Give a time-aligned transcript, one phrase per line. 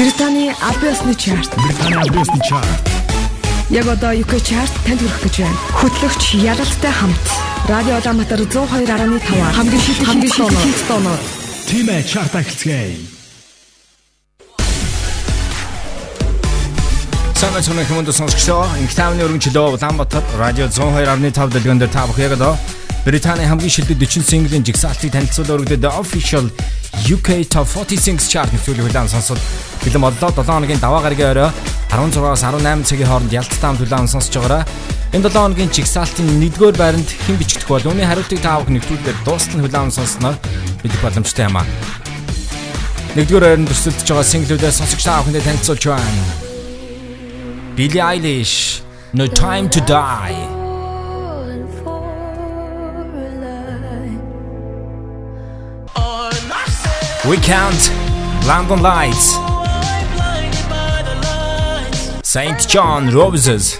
[0.00, 1.54] Британий Абиосны чарт.
[1.56, 2.88] Британий Абиосны чарт.
[3.68, 5.58] Яг одоо UK чарт танд хүрэх гэж байна.
[5.76, 7.24] Хөтлөгч Ялалтай хамт
[7.68, 11.20] Радио Улаанбаатар 102.5 хамгийн шилдэг хамгийн шилдэг тооноор
[11.68, 12.96] Тимэ чарт ахилцгээе.
[17.36, 22.40] Санаа цонх хүмүүнд сонсгочоо инх таавны өргөнчлөө Улаанбаатар радио 102.5 дэлгэн дээр та бүхэн яг
[22.40, 22.56] одоо
[23.04, 26.52] Британий хамгийн шилдэг 40 синглийн жигсаалтыг танилцуулаад өргөдөд Official
[27.08, 29.40] UK Top 40 Singles Chart нэвтрүүлэг хүлээн сонсоод
[29.80, 31.48] бэлэн боллоо 7 хоногийн даваа гарагийн орой
[31.88, 34.68] 16-аас 18 цагийн хооронд ялцтай хамт хүлээн сонсож байгаараа
[35.16, 39.64] энэ 7 хоногийн жигсаалтын 1-р байранд хэн бичигдэх бол үүний хариултыг та бүхэн нэвтрүүлгээр дуустал
[39.64, 40.36] хүлээн сонсноор
[40.84, 41.66] мэдэх боломжтой юм аа.
[43.16, 46.24] 1-р байранд өрсөлдөж байгаа синглүүдээ сонсогч та бүхэндээ танилцуулж байна.
[47.80, 48.84] Billie Eilish
[49.16, 50.59] No Time to Die
[57.28, 57.92] We count
[58.46, 59.36] London Lights.
[62.24, 62.66] St.
[62.66, 63.76] John Roses.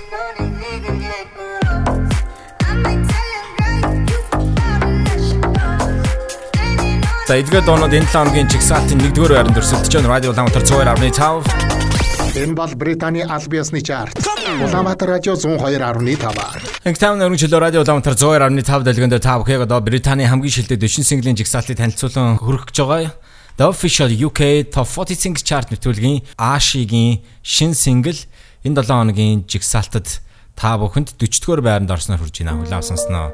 [7.27, 10.21] За эдгээр доонууд энэ 7 хоногийн чигсалтын 1-р байранд өрсөлдөж байна.
[10.21, 12.45] Радио Улаанбаатар 102.5.
[12.45, 14.21] Энэ бол Британий аль биесны чарт.
[14.61, 16.85] Улаанбаатар радио 102.5.
[16.85, 21.41] Инктам нөрөн чөлөө радио Улаанбаатар 102.5 дэлгэнд та бүхэн одоо Британий хамгийн шилдэг 40 синглийн
[21.41, 23.30] жигсаалтыг танилцуулан хүргэх гэж байгаа.
[23.57, 28.17] The Official UK Top 40 Singles Chart нэвтрүүлгийн Ашигийн шин сингл
[28.65, 30.21] энэ 7 хоногийн жигсаалтад
[30.57, 32.61] та бүхэнд 40-р байранд орсноор хүрж байна.
[32.61, 33.33] Хүлээв сонсноо.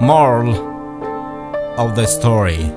[0.00, 0.54] Moral
[1.78, 2.70] of the story.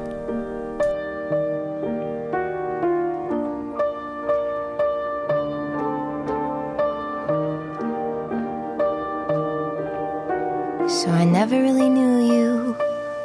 [10.89, 12.75] So I never really knew you.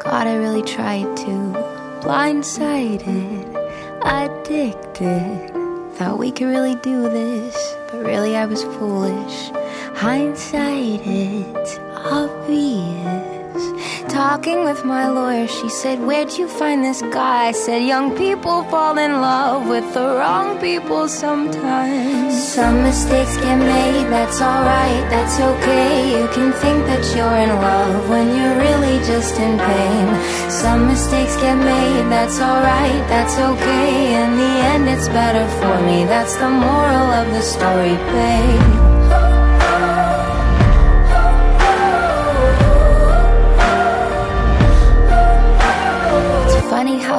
[0.01, 1.76] God, I really tried to.
[2.07, 3.51] Blindsided,
[4.05, 5.51] addicted.
[5.97, 9.51] Thought we could really do this, but really I was foolish.
[9.97, 13.36] Hindsight, it's obvious.
[14.09, 17.49] Talking with my lawyer, she said, Where'd you find this guy?
[17.49, 22.33] I said, Young people fall in love with the wrong people sometimes.
[22.55, 26.21] Some mistakes get made, that's alright, that's okay.
[26.21, 30.51] You can think that you're in love when you're really just in pain.
[30.51, 34.23] Some mistakes get made, that's alright, that's okay.
[34.23, 38.96] In the end, it's better for me, that's the moral of the story, babe.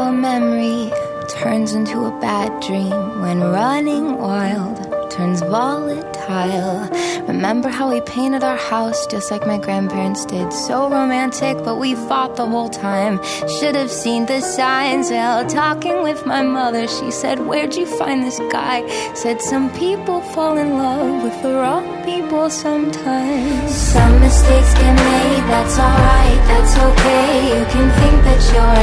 [0.08, 0.90] A memory
[1.28, 4.78] turns into a bad dream when running wild
[5.12, 6.88] turns volatile.
[7.28, 10.54] Remember how we painted our house just like my grandparents did?
[10.54, 13.20] So romantic, but we fought the whole time.
[13.60, 15.10] Should have seen the signs.
[15.10, 18.88] Well, talking with my mother, she said, Where'd you find this guy?
[19.14, 23.76] Said, Some people fall in love with the wrong people sometimes.
[23.76, 27.60] Some mistakes get made, that's alright, that's okay.
[27.60, 28.77] You can think that you're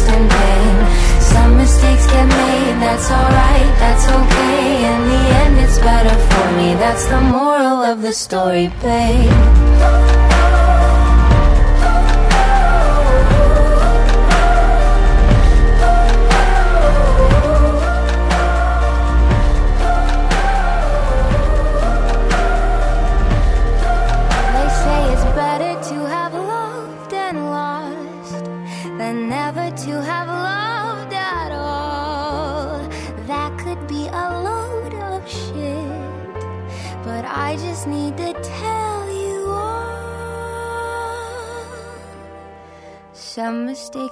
[0.00, 1.20] just pain.
[1.20, 4.84] Some mistakes get made, that's alright, that's okay.
[4.92, 6.74] In the end, it's better for me.
[6.74, 9.30] That's the moral of the story, babe.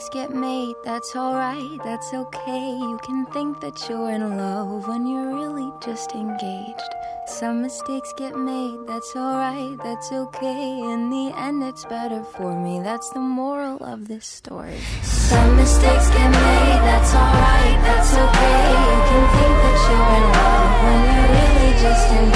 [0.09, 2.79] Mistakes get made, that's alright, that's okay.
[2.81, 6.93] You can think that you're in love when you're really just engaged.
[7.27, 10.81] Some mistakes get made, that's alright, that's okay.
[10.93, 14.79] In the end, it's better for me, that's the moral of this story.
[15.03, 18.65] Some mistakes get made, that's alright, that's okay.
[18.89, 22.33] You can think that you're in love when you're really just pain.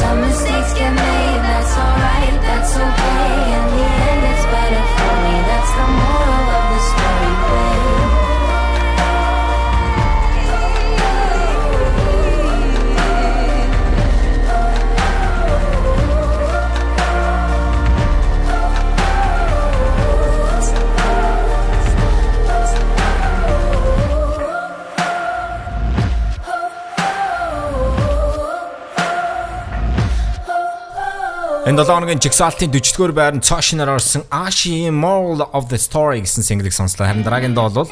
[0.00, 3.28] Some mistakes get made, that's alright, that's okay.
[3.56, 6.31] In the end, it's better for me, that's the moral
[31.62, 36.74] Энэ 7 хоногийн жигсаалтын 40-р байранд цаашинаар орсон Ashi Moral of the Story гэсэн single-ийг
[36.74, 37.06] сонслоо.
[37.06, 37.86] Харин дараагийнда бол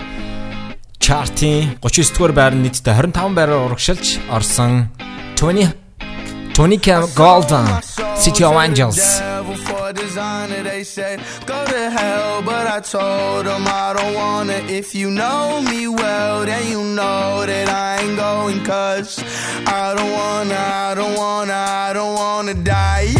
[0.99, 4.91] чартын 39 дугаар байранд нийтдээ 25 байраар урагшилж орсон
[5.39, 5.71] 20
[6.57, 7.67] Tonica Golden
[8.19, 9.23] City of Angels.
[9.91, 11.19] Designer they said
[11.51, 14.59] go to hell but I told them I don't wanna.
[14.81, 19.19] If you know me well then you know that I ain't going cause
[19.67, 20.55] I don't wanna
[20.89, 23.20] I don't wanna I don't wanna die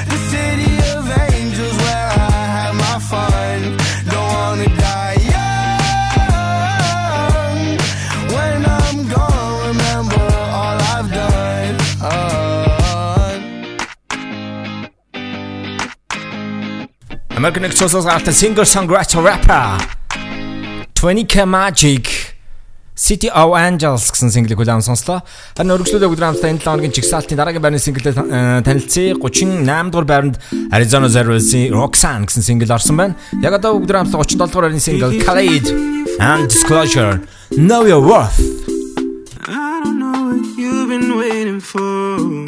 [0.09, 1.03] The city of
[1.35, 2.19] angels where I
[2.56, 3.61] had my fun.
[4.11, 6.19] Don't wanna die young.
[8.35, 10.25] When I'm gone, remember
[10.59, 11.76] all I've done.
[12.00, 12.19] Uh.
[17.37, 19.79] American after singer songwriter rapper.
[20.94, 22.22] 20k Magic
[23.03, 25.27] City of Angels гэсэн single-ийг хүлээн сонслоо.
[25.59, 29.19] Харин өргөжлөлөө өдөр хамтдаа энэ 7 хоногийн чигсалтын дараагийн байрны single-ээр э, танилцъя.
[29.19, 30.39] 38 дугаар байранд
[30.71, 33.19] Arizona Zero-ийн Roxanne гэсэн single орсон байна.
[33.43, 35.67] Яг одоо өдөр хамтдаа 37 дугаар байрны single Khalid
[36.23, 37.19] and Disclosure
[37.59, 38.39] Know Your Worth.
[39.51, 42.47] I don't know what you've been waiting for.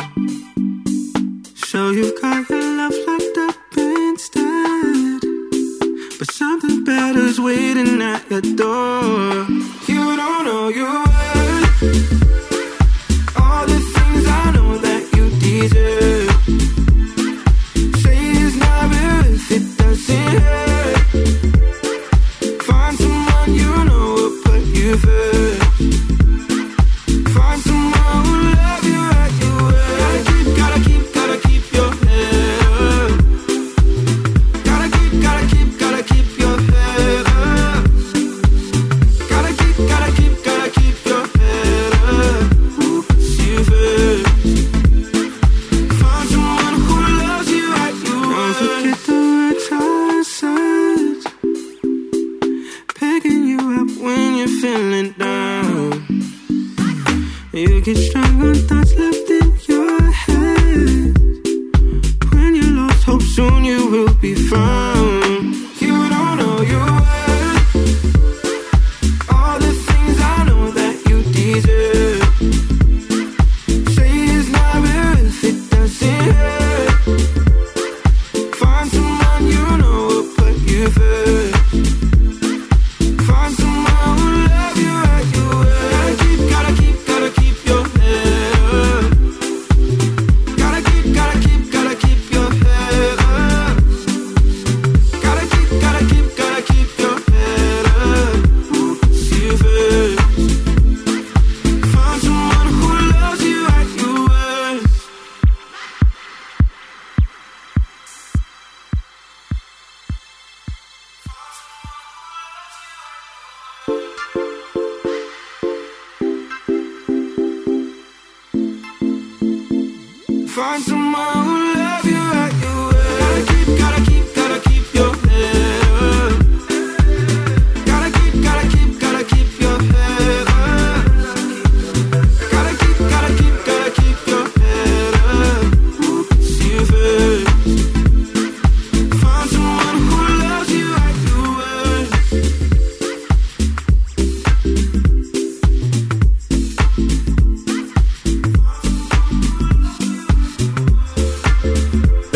[1.67, 5.04] So you've got your love locked up instead.
[6.27, 9.47] But something better's waiting at your door.
[9.87, 11.83] You don't know you worth.
[13.37, 16.34] All the things I know that you deserve.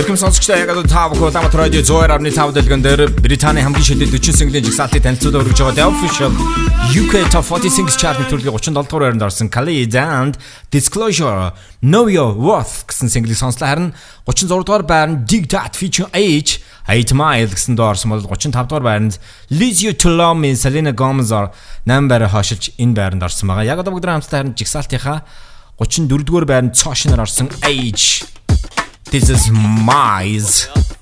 [0.09, 4.41] Эрхэм сонсогчдоо яг одоо та бүхэн Улаанбаатар радио 102.5 дэлгэн дээр Британий хамгийн шилдэг 40
[4.41, 6.33] single-ийн жигсаалтыг танилцуулаад өргөж байгаа The Official
[6.97, 10.41] UK Top 40 Singles Chart-ийн төлөвлөгийн 37 дугаар байранд орсон Khalid and
[10.73, 11.53] Disclosure
[11.85, 13.93] Know Your Worth гэсэн single-ийг сонслоо харин
[14.25, 18.89] 36 дугаар байранд Dig That featuring H 8 Mile гэсэн доо орсон бол 35 дугаар
[18.89, 19.21] байранд
[19.53, 21.53] Lose You to Love Me Selena Gomez-оор
[21.85, 23.77] 8 байраа хашилж энэ байранд орсон байгаа.
[23.77, 25.21] Яг одоо бүгд хамтдаа харин жигсаалтынхаа
[25.77, 28.25] 34 дугаар байранд цоошноор орсон H
[29.11, 30.98] This is Mize.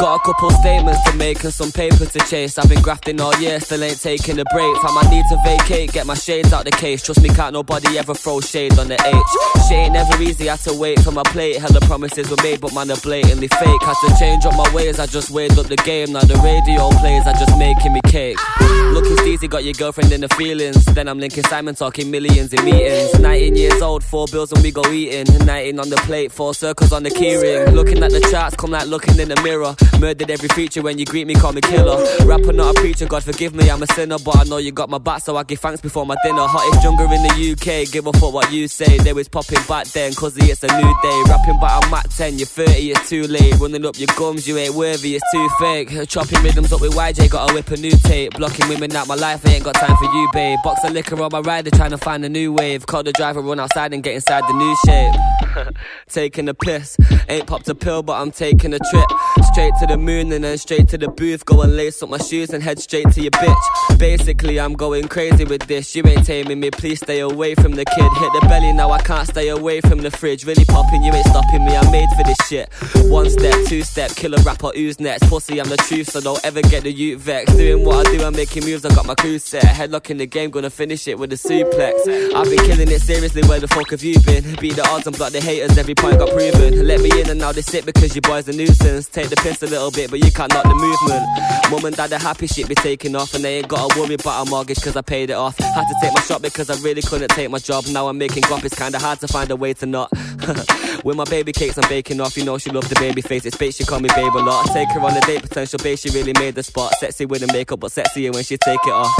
[0.00, 2.58] Got a couple statements to make and some paper to chase.
[2.58, 4.76] I've been grafting all year, still ain't taking a break.
[4.82, 7.02] Fam, I need to vacate, get my shades out the case.
[7.02, 9.68] Trust me, can't nobody ever throw shade on the H.
[9.68, 11.58] Shit ain't never easy, I had to wait for my plate.
[11.58, 13.82] Hella promises were made, but man, they're blatantly fake.
[13.82, 16.12] Had to change up my ways, I just weighed up the game.
[16.12, 18.36] Now the radio plays, I just making me cake.
[18.60, 20.84] Look, Looking easy, got your girlfriend in the feelings.
[20.86, 23.18] Then I'm linking Simon, talking millions in meetings.
[23.18, 25.26] 19 years old, four bills and we go eating.
[25.44, 27.72] 19 on the plate, four circles on the keyring.
[27.74, 29.74] Looking at the charts, come like looking in the mirror.
[30.00, 32.04] Murdered every feature when you greet me, call me killer.
[32.24, 34.18] Rapper, not a preacher, God forgive me, I'm a sinner.
[34.18, 36.42] But I know you got my back, so I give thanks before my dinner.
[36.46, 38.98] Hottest jungle in the UK, give a fuck what you say.
[38.98, 41.22] They was popping back then, cause it's a new day.
[41.28, 43.54] Rapping, but I'm at 10, you're 30, it's too late.
[43.58, 46.08] Running up your gums, you ain't worthy, it's too fake.
[46.08, 48.34] Chopping rhythms up with YJ, gotta whip a new tape.
[48.36, 50.58] Blocking women out my life, I ain't got time for you, babe.
[50.64, 52.86] Box of liquor on my rider, trying to find a new wave.
[52.86, 55.74] Call the driver, run outside and get inside the new shape.
[56.08, 56.96] taking a piss,
[57.28, 59.08] ain't popped a pill, but I'm taking a trip.
[59.52, 61.44] Straight to the moon and then straight to the booth.
[61.44, 63.98] Go and lace up my shoes and head straight to your bitch.
[63.98, 65.94] Basically, I'm going crazy with this.
[65.94, 68.12] You ain't taming me, please stay away from the kid.
[68.18, 70.44] Hit the belly, now I can't stay away from the fridge.
[70.44, 72.72] Really popping, you ain't stopping me, I'm made for this shit.
[73.10, 75.28] One step, two step, killer rapper, who's next?
[75.28, 77.56] Pussy, I'm the truth, so don't ever get the youth vexed.
[77.56, 79.64] Doing what I do, I'm making moves, I got my crew set.
[79.64, 81.94] Headlock in the game, gonna finish it with a suplex.
[82.34, 84.56] I've been killing it seriously, where the fuck have you been?
[84.56, 86.86] Beat the odds and block the haters, every point got proven.
[86.86, 89.08] Let me in and now they sit because your boy's a nuisance.
[89.08, 91.24] Take the piss a little bit, but you can't knock the movement.
[91.70, 94.46] Mum and dad are happy shit be taking off, and they ain't gotta worry about
[94.46, 95.58] a mortgage cause I paid it off.
[95.58, 97.86] Had to take my shot because I really couldn't take my job.
[97.90, 100.10] Now I'm making guap, it's kinda hard to find a way to not.
[101.04, 102.36] With my baby cakes, I'm baking off.
[102.36, 104.66] You know she loves the baby face, it's bait, she call me babe a lot.
[104.72, 106.92] Take her on a date, potential babe, she really made the spot.
[107.00, 109.14] Sexy with the makeup, but sexier when she take it off.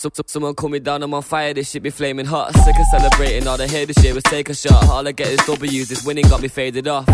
[0.00, 2.54] So, so, someone cool me down, I'm on fire, this shit be flaming hot.
[2.54, 4.88] Sick of celebrating, all I hear this shit was take a shot.
[4.88, 7.08] All I get is W's, this winning got me faded off.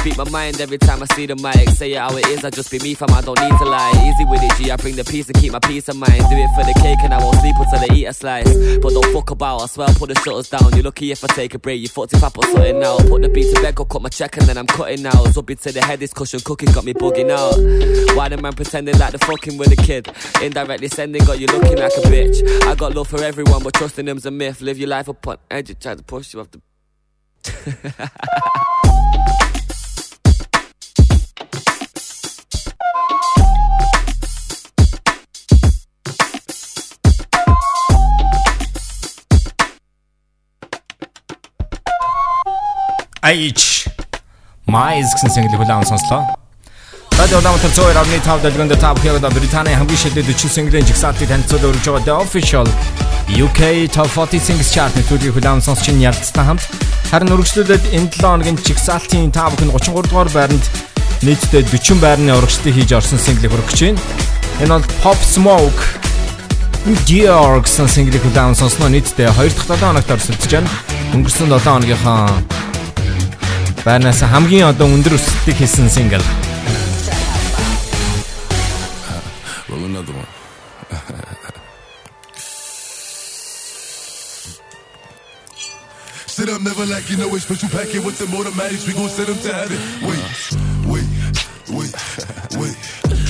[0.00, 1.68] Speak my mind every time I see the mic.
[1.76, 3.92] Say it how it is, I just be me fam, I don't need to lie.
[4.08, 6.24] Easy with it, G, I bring the peace and keep my peace of mind.
[6.30, 8.48] Do it for the cake and I won't sleep until I eat a slice.
[8.78, 10.72] But don't fuck about, I swear put the shutters down.
[10.72, 13.00] You're lucky if I take a break, you fucked if I put something out.
[13.08, 15.34] Put the beat to bed, go cut my check and then I'm cutting out.
[15.34, 18.16] Zubby to the head, this cushion cookies got me bugging out.
[18.16, 20.08] Why the man pretending like the fucking with a kid?
[20.40, 22.40] Indirectly sending, got you looking like a bitch.
[22.62, 24.62] I got love for everyone, but trusting them's a myth.
[24.62, 26.62] Live your life upon edge, try to push you off the.
[43.30, 43.86] H
[44.66, 46.26] Mize гэсэн single хүлээн сонслоо.
[47.14, 51.86] Радио Улаанбаатар 102.5 дэлгэнд та бүхэн одоо Британий хамгийн шилдэг 40 single-ийн жигсаалтыг танилцуулж өргөж
[51.86, 52.66] байгаа The Official
[53.30, 56.66] UK Top 40 Singles Chart-ны төлөвийг хүлээн сонсч ин ялцтай хамт
[57.06, 60.64] харин өргөжлүүлээд энэ 7 хоногийн жигсаалтын та бүхэн 33 дугаар байранд
[61.22, 64.02] нийтдээ 40 байрны урагшлыг хийж орсон single-ийг хүргэж байна.
[64.58, 65.82] Энэ бол Pop Smoke
[67.06, 70.70] Dior гэсэн single-ийг хүлээн сонсноо нийтдээ 2 дахь 7 хоногт орсолдож байна.
[71.14, 72.58] Өнгөрсөн 7 хоногийнхаа
[73.85, 76.25] байрнаас хамгийн одоо өндөр өсөлтийг хийсэн single
[79.69, 80.27] Roll another one.
[86.27, 88.85] Sit up, never like you know it's special packet with them automatics.
[88.85, 89.79] We gon' send them to heaven.
[90.03, 90.19] Wait,
[90.91, 91.07] wait,
[91.71, 91.93] wait,
[92.59, 92.75] wait.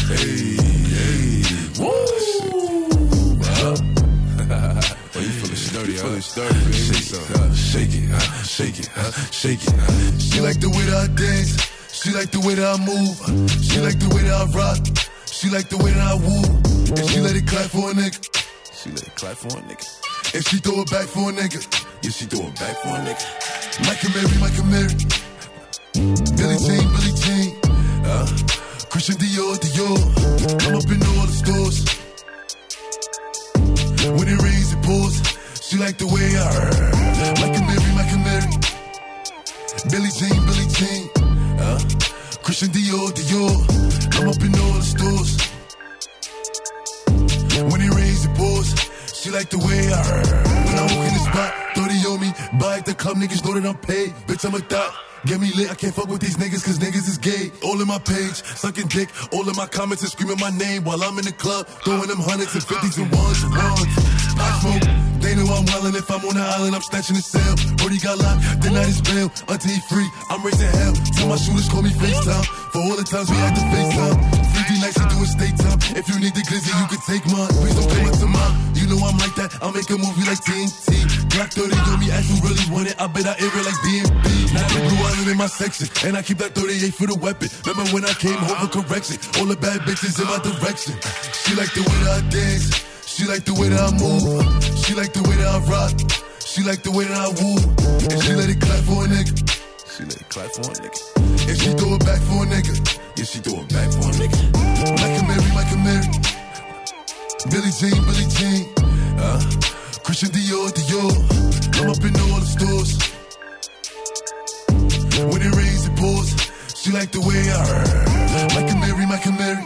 [0.09, 0.57] Hey,
[0.91, 1.43] hey.
[1.79, 1.93] Woo!
[5.17, 6.03] Oh, you feeling sturdy, huh?
[6.03, 7.53] Feeling sturdy, baby.
[7.53, 9.88] Shake it, uh, shake it, uh, shake it, uh, shake it.
[10.40, 11.52] She like the way that I dance.
[11.92, 13.12] She like the way that I move.
[13.60, 14.80] She like the way that I rock.
[15.28, 16.48] She like the way that I woo.
[16.96, 18.16] And she let it clap for a nigga.
[18.72, 19.84] She let it clap for a nigga.
[20.32, 21.60] And she throw it back for a nigga.
[22.00, 23.20] Yeah, she throw it back for a nigga.
[23.84, 24.96] Michael Mary, Michael Mary.
[26.40, 27.60] Billie Jean, Billie Jean.
[28.08, 28.24] Uh,
[28.88, 30.00] Christian Dior, Dior.
[30.64, 31.84] I'm up in all the stores.
[34.08, 35.20] When it rains, it pours.
[35.60, 36.99] She like the way I
[39.90, 41.10] Billie Jean, Billie Jean.
[41.58, 41.78] Uh,
[42.42, 43.54] Christian Dior, Dior.
[44.20, 45.36] I'm up in all the stores.
[47.70, 48.68] When it rains, it pours.
[49.12, 50.00] She like the way I
[50.64, 52.30] When I walk in the spot, 30 on me.
[52.58, 54.10] Buy at the club, niggas know that I'm paid.
[54.26, 54.94] Bitch, I'm a thot.
[55.26, 57.52] Get me lit, I can't fuck with these niggas cause niggas is gay.
[57.62, 61.02] All in my page, sucking dick, all in my comments and screaming my name while
[61.04, 63.84] I'm in the club, throwing them hundreds and fifties and ones and ones.
[64.40, 64.84] I smoke,
[65.20, 67.52] they know I'm wildin' if I'm on the island, I'm snatching the cell.
[67.76, 70.96] Brody got locked, the night is bail, until he free, I'm raising hell.
[71.12, 74.16] Tell my shooters call me FaceTime, for all the times we had to FaceTime.
[74.56, 77.24] 50 nights to do a state time, if you need the glizzy, you can take
[77.28, 77.52] mine.
[77.60, 80.40] Please don't it to mine, you know I'm like that, I'll make a movie like
[80.40, 81.28] TNT.
[81.30, 83.78] Black 30 on me, ask who really want it, I bet I air it like
[83.86, 84.26] DMB.
[84.50, 87.48] Now the blue island in my section, and I keep that 38 for the weapon.
[87.66, 89.16] Remember when I came home for correction?
[89.38, 90.98] All the bad bitches in my direction.
[91.30, 92.74] She like the way that I dance,
[93.06, 94.26] she like the way that I move,
[94.82, 95.94] she like the way that I rock,
[96.42, 97.62] she like the way that I woo,
[98.10, 99.30] and she let it clap for a nigga.
[99.86, 100.98] She let it clap for a nigga.
[101.46, 102.74] And she throw it back for a nigga.
[103.14, 104.38] Yeah, she throw it back for a nigga.
[104.98, 106.10] Michael Mary, Michael Mary.
[107.54, 108.66] Billie Jean, Billie Jean.
[109.14, 109.38] Uh,
[110.02, 111.12] Christian Dior, Dior.
[111.80, 112.90] I'm up in all the stores.
[115.32, 116.30] When it rains, it pours.
[116.74, 118.54] She like the way I heard.
[118.54, 119.64] Michael Mary, Michael Mary.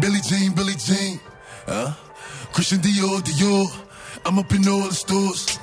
[0.00, 1.20] Billie Jean, Billie Jean.
[1.66, 1.92] Uh,
[2.52, 3.66] Christian Dior, Dior.
[4.24, 5.58] I'm up in all the stores.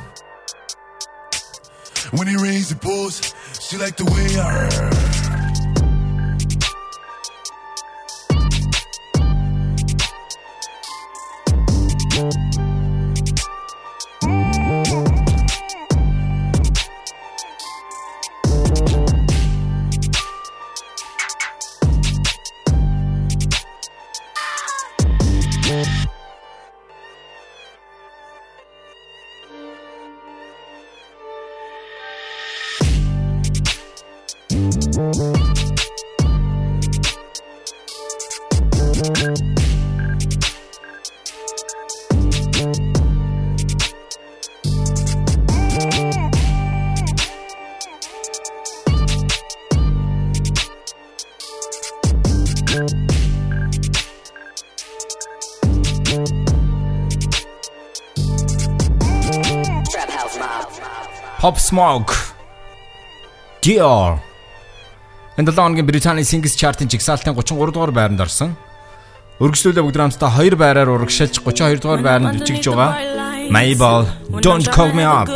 [2.11, 3.33] When it rains, it pours.
[3.59, 5.32] She like the way I heard.
[61.73, 62.13] Smoke
[63.63, 64.21] Dior
[65.37, 68.51] Энэ 7 хоногийн Британий Singles Chart-ын жигсаалтын 33 дугаар байранд орсон.
[69.41, 72.93] Өргөжлөлөө бүгд хамтдаа 2 байраар урагшилж 32 дугаар байранд жигж байгаа.
[73.55, 74.05] Mabel
[74.45, 75.27] Don't Call Me Up.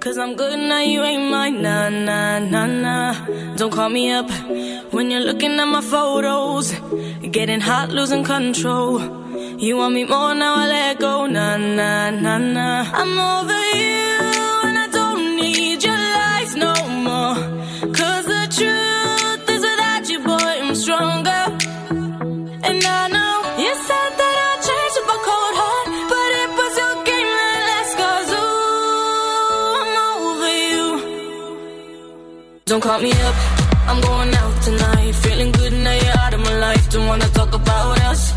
[0.00, 3.14] Cause I'm good now, you ain't mine, nah, nah, nah, nah.
[3.58, 4.30] Don't call me up
[4.94, 6.66] when you're looking at my photos.
[7.36, 8.92] Getting hot, losing control.
[9.66, 12.84] You want me more now, I let go, nah, nah, nah, nah.
[13.00, 14.33] I'm over you,
[32.66, 33.36] Don't call me up,
[33.88, 35.14] I'm going out tonight.
[35.16, 36.88] Feeling good now you're out of my life.
[36.88, 38.32] Don't wanna talk about us.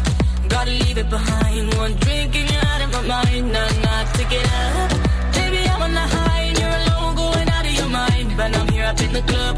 [0.49, 1.73] Gotta leave it behind.
[1.75, 3.53] One drink and you're out of my mind.
[3.53, 4.91] Nah, nah, take it up.
[5.31, 8.27] Baby, I'm on the high and you're alone, going out of your mind.
[8.35, 9.55] But I'm here up in the club,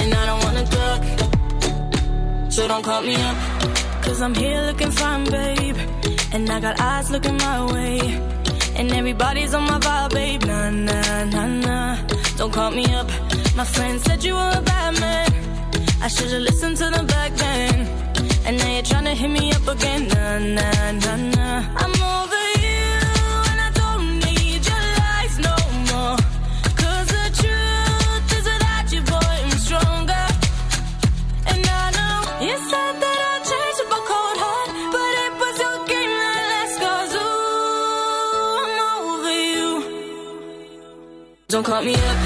[0.00, 1.02] and I don't wanna talk.
[2.50, 3.36] So don't call me up,
[4.00, 5.76] cause I'm here looking fine, babe.
[6.32, 7.98] And I got eyes looking my way.
[8.74, 10.44] And everybody's on my vibe, babe.
[10.46, 12.17] Nah, nah, nah, nah.
[12.38, 13.08] Don't call me up.
[13.56, 15.28] My friend said you were a bad man.
[16.00, 17.86] I should've listened to them back then.
[18.46, 20.06] And now you're trying to hit me up again.
[20.06, 21.64] Nah, nah, nah, nah.
[21.82, 22.86] I'm over you,
[23.50, 25.56] and I don't need your lies no
[25.90, 26.16] more.
[26.80, 30.26] Cause the truth is without you, boy, I'm stronger.
[31.50, 35.56] And I know you said that I'd change with a cold heart, but it was
[35.64, 39.72] your game that last cause ooh, I'm over you.
[41.48, 42.18] Don't call me up,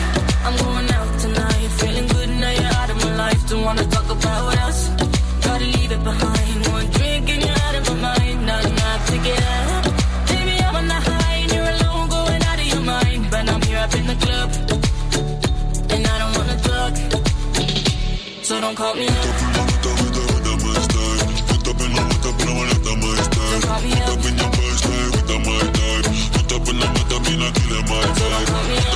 [18.74, 19.12] don't call me up.
[19.82, 19.98] Don't
[23.62, 23.80] call
[28.68, 28.91] me up.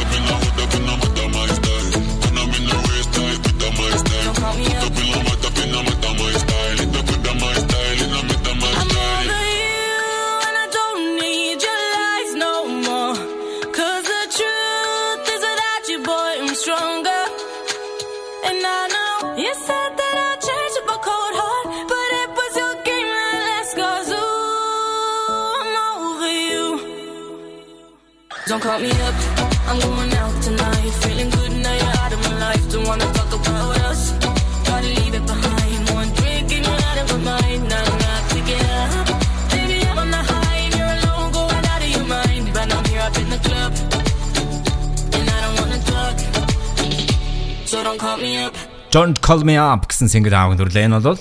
[49.07, 50.83] Don't call me up гэсэн single аавын төрлөө.
[50.83, 51.21] Энэ бол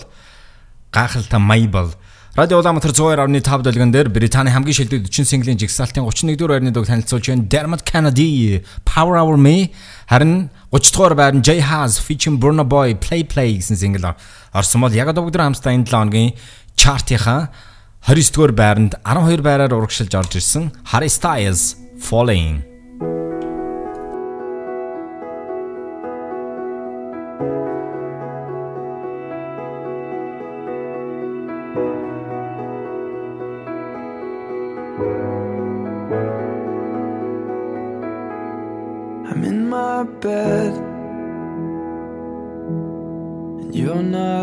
[0.89, 1.91] гайхалтай Mabel
[2.33, 6.89] Радио Улаанбаатар 102.5 дэлгэн дээр Британий хамгийн шилдэг 40 синглийн жигсаалтын 31 дугаар байрны дог
[6.89, 7.45] танилцуулж байна.
[7.45, 9.69] Dermot Kennedy Power Over Me
[10.09, 14.17] харин 30 дугаар байрны Jay Haas featuring Burna Boy Play Play гэсэн single
[14.49, 16.33] орсон бол яг одоо бүгд хамтдаа энэ 7 хоногийн
[16.73, 17.53] чартынхаа
[18.09, 22.74] 29 дугаар байранд 12 байраар урагшилж орж ирсэн Harry Styles Falling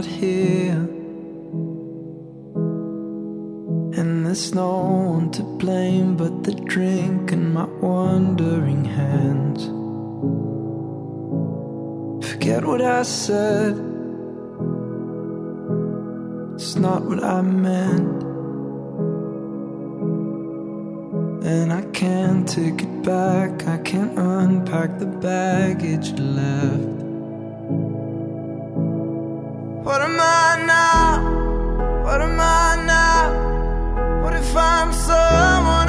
[0.05, 0.89] you're here.
[3.99, 4.79] And there's no
[5.15, 9.65] one to blame but the drink and my wandering hands.
[12.27, 13.75] Forget what I said.
[16.55, 18.23] It's not what I meant.
[21.45, 27.02] And I can't take it back, I can't unpack the baggage left.
[29.85, 32.05] What am I now?
[32.05, 34.23] What am I now?
[34.23, 35.82] What if I'm someone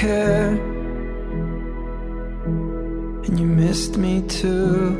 [0.00, 0.58] cared,
[3.26, 4.96] and you missed me too.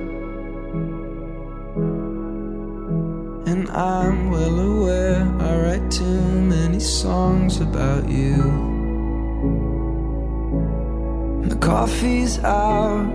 [3.51, 6.23] And I'm well aware I write too
[6.55, 8.37] many songs about you.
[11.49, 13.07] The coffee's out.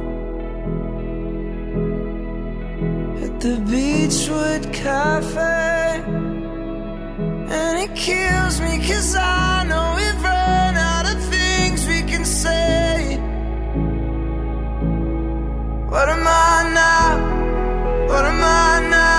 [3.26, 6.02] At the Beachwood Cafe,
[7.60, 10.35] and it kills me cause I know we've run
[12.26, 13.18] say.
[15.90, 18.08] What am I now?
[18.10, 19.15] What am I now?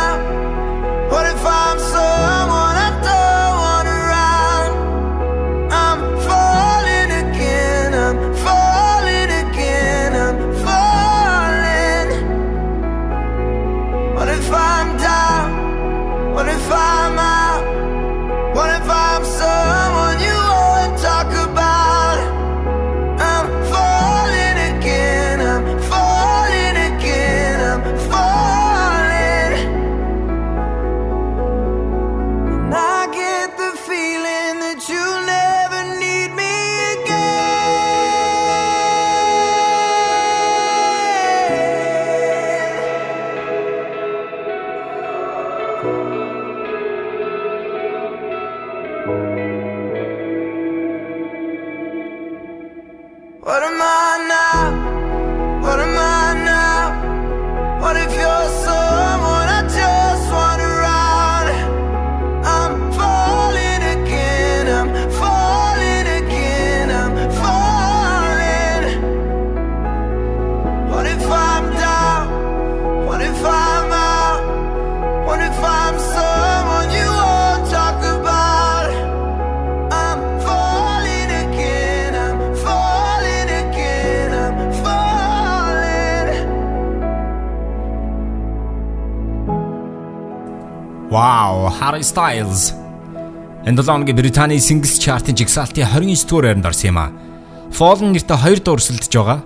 [91.97, 92.75] Harry Styles.
[93.67, 97.07] Энэ 7 өдрийн Британий Singles Chart-ын жигсаалтын 29 дугаар байранд орсон юм а.
[97.73, 99.41] Fallen нэртэй 2 дугаар өрсөлдөж байгаа.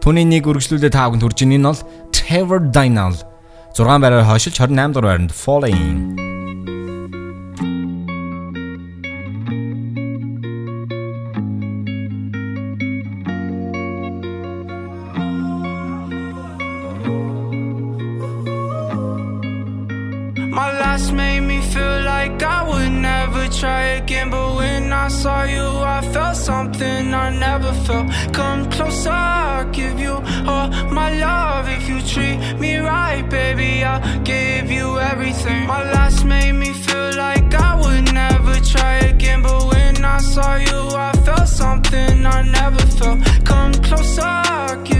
[0.00, 1.84] Түүний нэг үргэлжлүүлээ таавд хүрж ийн энэ бол
[2.16, 3.20] Trevor Dynal
[3.76, 6.19] 6 байраар хойшилж 28 дугаар байранд Falling.
[27.30, 28.10] I never felt.
[28.32, 30.14] Come closer I'll give you
[30.50, 33.84] all my love if you treat me right, baby.
[33.84, 35.66] I'll give you everything.
[35.68, 40.56] My last made me feel like I would never try again, but when I saw
[40.56, 43.18] you, I felt something I never felt.
[43.44, 44.99] Come closer, I'll give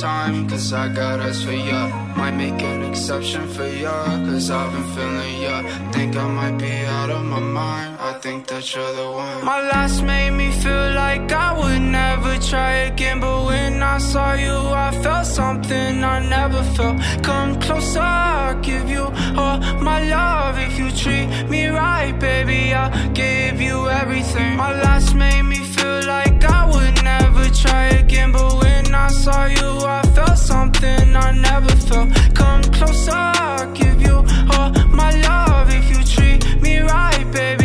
[0.00, 1.80] time, cause I got eyes for ya.
[2.16, 5.56] Might make an exception for ya, cause I've been feeling ya.
[5.92, 9.44] Think I might be out of my mind, I think that you're the one.
[9.44, 14.32] My last made me feel like I would never try again, but when I saw
[14.32, 16.96] you, I felt something I never felt.
[17.22, 19.04] Come closer, I'll give you
[19.40, 19.58] all
[19.90, 22.72] my love if you treat me right, baby.
[22.72, 24.56] I'll give you everything.
[24.56, 25.60] My last made me
[27.20, 32.08] never try again, but when I saw you, I felt something I never felt.
[32.34, 34.16] Come closer, I'll give you
[34.52, 37.59] all my love if you treat me right, baby.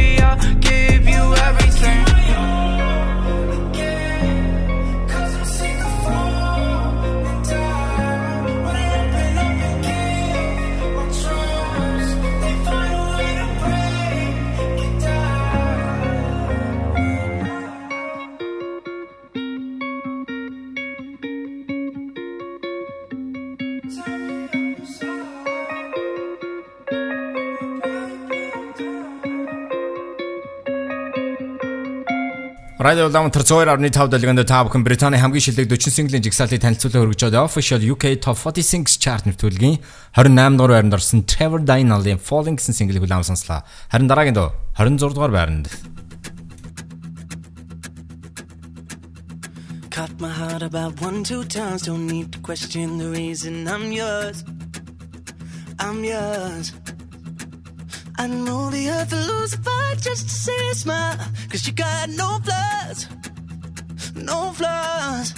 [32.86, 37.50] Радио Улаанбаатар 102.5 дэлгэнд та бүхэн Британий хамгийн шилдэг 40 синглийн жигсаалтыг танилцуулан хүргэж байгаа
[37.50, 39.82] Official UK Top 40 Singles Chart нэвтрүүлгийн
[40.13, 43.65] 28 дугаар байранд орсон Trevor Dynal-ийн Falling гэсэн single-ийг улаан сонслоо.
[43.89, 45.65] Харин дараагийн дөө 26 дугаар байранд
[49.89, 51.89] Cut my heart about one, two times.
[51.89, 54.45] Don't need to question the reason I'm yours.
[55.82, 56.85] I'm yours.
[58.17, 61.17] I know the earth will lose a fight just to see a smile.
[61.49, 63.08] Cause you got no flaws.
[64.15, 65.34] No flaws.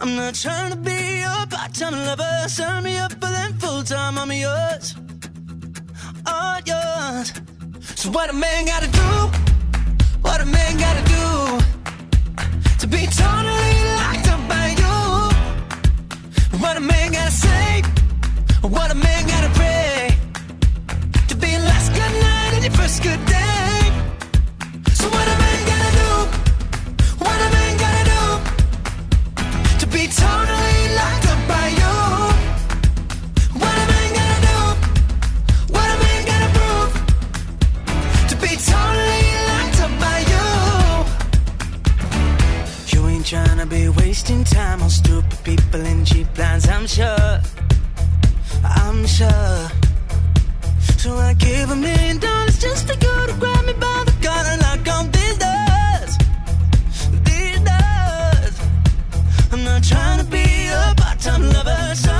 [0.00, 2.48] I'm not trying to be your part-time lover.
[2.48, 4.18] Sign me up for them full-time.
[4.18, 4.94] I'm yours.
[6.26, 7.32] All yours.
[7.96, 9.10] So what a man gotta do?
[10.22, 11.14] What a man gotta do?
[12.84, 16.58] to be totally locked up by you.
[16.58, 17.82] What a man gotta say,
[18.60, 20.13] what a man gotta pray
[22.94, 23.10] So
[25.10, 26.10] what a man gotta do,
[27.18, 28.22] what a man gotta do
[29.80, 31.94] to be totally locked up by you.
[33.58, 34.58] What a man gotta do,
[35.74, 36.92] what a man gotta prove
[38.28, 40.48] to be totally locked up by you.
[42.92, 47.40] You ain't tryna be wasting time on stupid people and cheap lines, I'm sure.
[48.62, 49.83] I'm sure.
[51.04, 54.52] So I give a million dollars just for you to grab me by the collar
[54.54, 56.12] and knock on these doors.
[57.28, 58.54] These doors.
[59.52, 61.94] I'm not trying to be a part-time lover.
[61.94, 62.13] Sign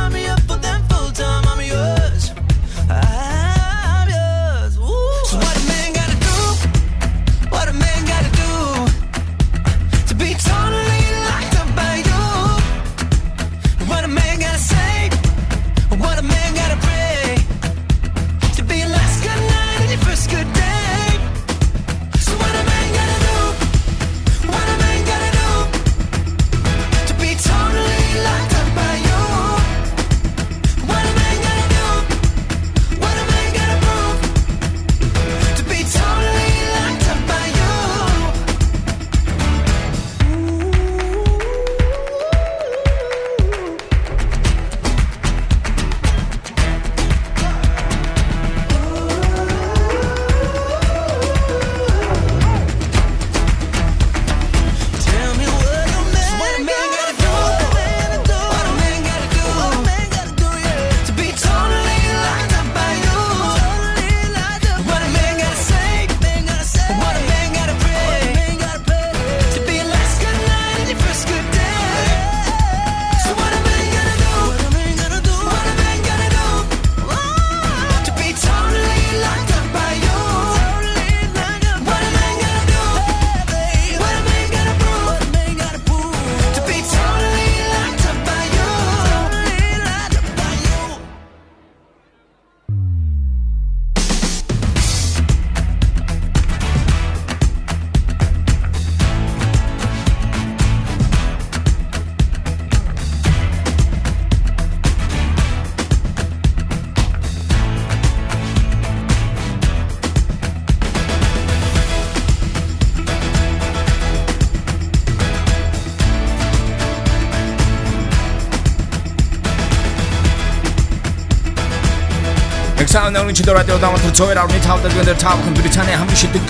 [123.04, 126.40] Sound ng чидор радио дамтар цоор авны тавдаг өндөр тав Британий хамгийн шилдэг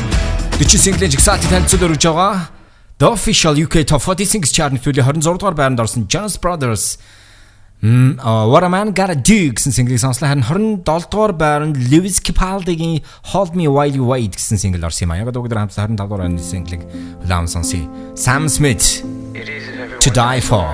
[0.54, 2.46] 40 синглийн жигсаалтын танилцуулд өргөж байгаа.
[3.02, 6.94] The official UK Top 40 Singles Chart-ны төлөв 26 дугаар байранд орсон Jonas Brothers
[7.82, 13.02] uh, What a Man Gotta Do гэсэн single сонслоо харин 27 дугаар байранд Lewis Capaldi-гийн
[13.34, 15.18] Hold Me While You Wait гэсэн single орсон юм а.
[15.18, 16.86] Яг өдөр хамт 25 дугаар байрны single-ийг
[17.26, 17.82] улаан сонсъё.
[18.14, 19.02] Sam Smith
[19.98, 20.70] To Die For.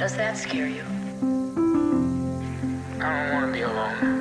[0.00, 0.93] Does that scare you?
[3.54, 4.13] I don't want to be alone.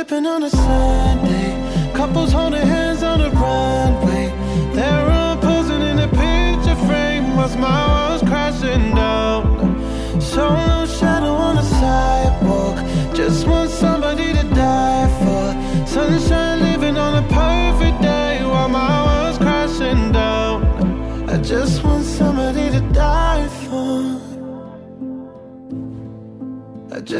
[0.00, 1.92] Sipping on a Sunday.
[1.92, 4.32] Couples holding hands on a runway.
[4.74, 7.89] They're all posing in a picture frame as my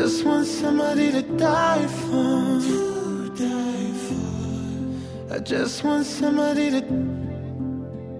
[0.02, 2.58] just want somebody to die for.
[2.66, 5.34] To die for.
[5.34, 6.80] I just want somebody to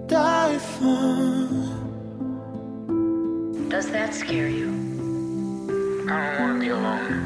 [0.05, 1.47] die for.
[3.69, 4.69] Does that scare you?
[6.07, 7.20] I don't want to be alone.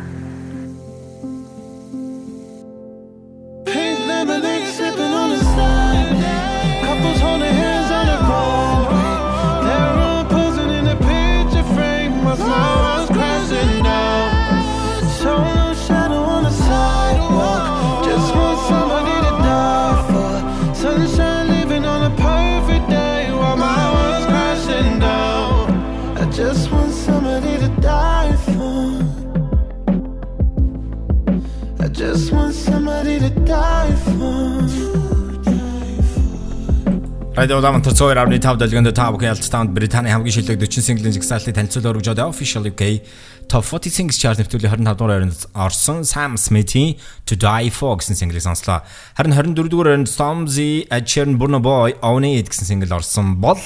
[37.35, 41.51] Radio Lamант цоор авны 5 дэлгэнд та бүхэн ялцтаанд Британий хамгийн шилдэг 40 синглийн жигсаалтыг
[41.51, 43.03] танилцуулж өргөж байгаа Official UK
[43.51, 46.95] Top 40 Singles Chart нэвтрүүлгийн 25 дугаар байранд орсон Sam Smith-ийн
[47.27, 48.87] To Die For гэсэн single сонслоо.
[49.19, 53.59] Харин 24 дугаар байранд Stormzy, Ed Sheeran, Burna Boy, Own It гэсэн single орсон бол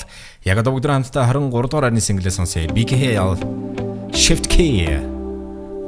[0.50, 2.74] яг одоо бүгд хамтдаа 23 дугаар байрны single-ээ сонсъё.
[2.74, 3.38] BKL
[4.18, 4.98] Shift Key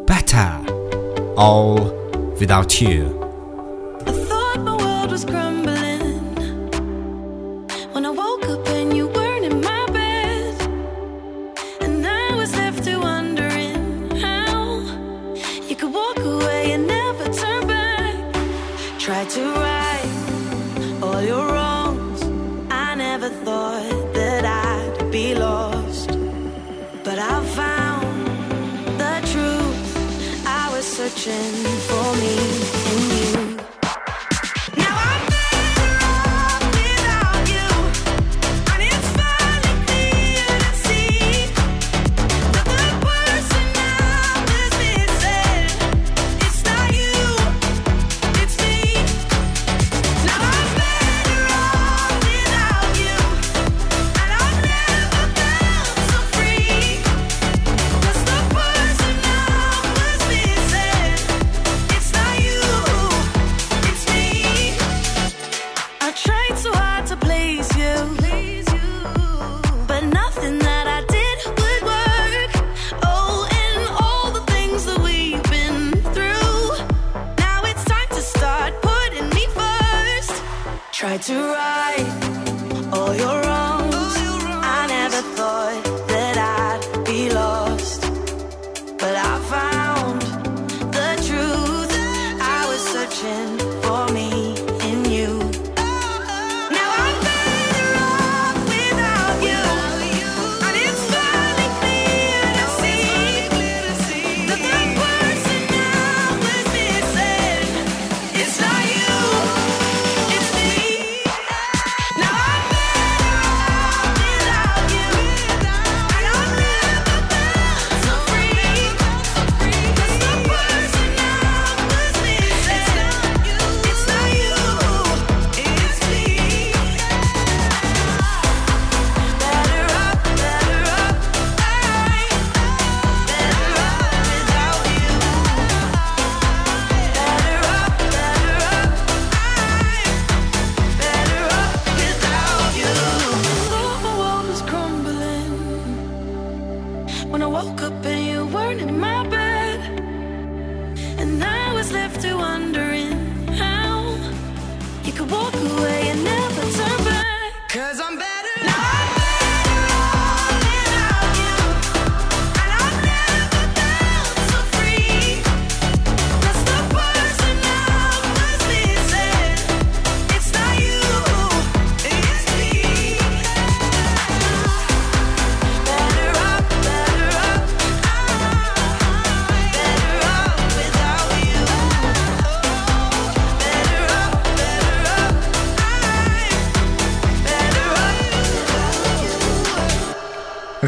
[0.05, 0.61] Better
[1.33, 1.89] All
[2.37, 3.09] Without You
[4.05, 5.50] I thought my world was crumbling
[81.17, 82.20] to right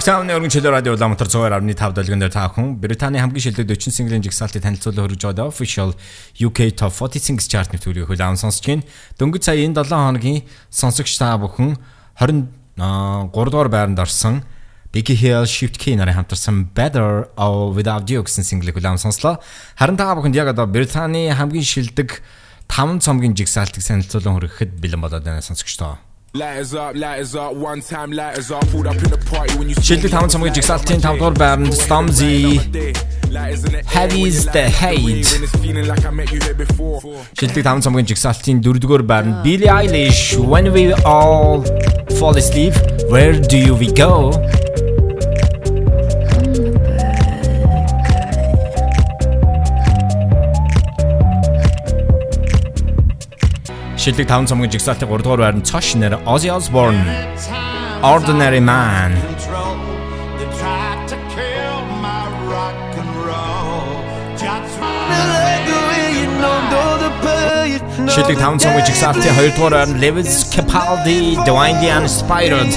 [0.03, 0.13] up.
[0.13, 4.19] Хагцааны өргөн чөлөө радио Улаанбаатар 102.5 долгион дээр та бүхэн Британий хамгийн шилдэг 40 синглийн
[4.19, 5.95] жигсаалтыг танилцуулан хүргэж байгаа official
[6.43, 8.83] UK Top 40 Singles chart-ны төлөвийг хүлээн сонсож байна.
[9.15, 11.79] Дөнгөж сая энэ 7 хоногийн сонсогч та бүхэн
[12.19, 14.43] 23 дугаар байранд орсон
[14.91, 19.39] Becky Hill Shift Key нарын хамтарсан Better or Without You гэсэн single-ийг хүлээн сонслоо.
[19.79, 22.19] Харин та бүхэнд яг одоо Британий хамгийн шилдэг
[22.67, 25.95] 5 цомгийн жигсаалтыг танилцуулан хүргэхэд бэлэн болоод байна сонсогчдоо.
[25.95, 26.73] Lighters light is
[29.81, 30.65] Şimdi tam çamağı gidecek.
[30.65, 31.71] Saat ten tam doğru ben.
[31.71, 32.59] Stormzy.
[33.85, 35.23] Heavy is the head.
[37.39, 39.43] Şimdi tam çamağı to Saat ten durdugur ben.
[39.43, 40.31] Billie Eilish.
[40.31, 41.63] When we all
[42.19, 42.73] fall asleep,
[43.09, 44.33] where do we go?
[54.03, 55.95] Шилдэг 5 цомгийн жигсаалтын 3 дугаар байрны цош
[56.33, 57.07] Ozzy Osbourne
[58.03, 59.11] Ordinary Man.
[68.13, 72.71] Шилдэг 5 цомгийн жигсаалтын 2 дугаар байрны Lewis Capaldi Divinely Inspired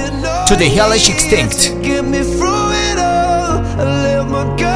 [0.47, 4.76] to the Hellish Extent Give me through it all I live my girl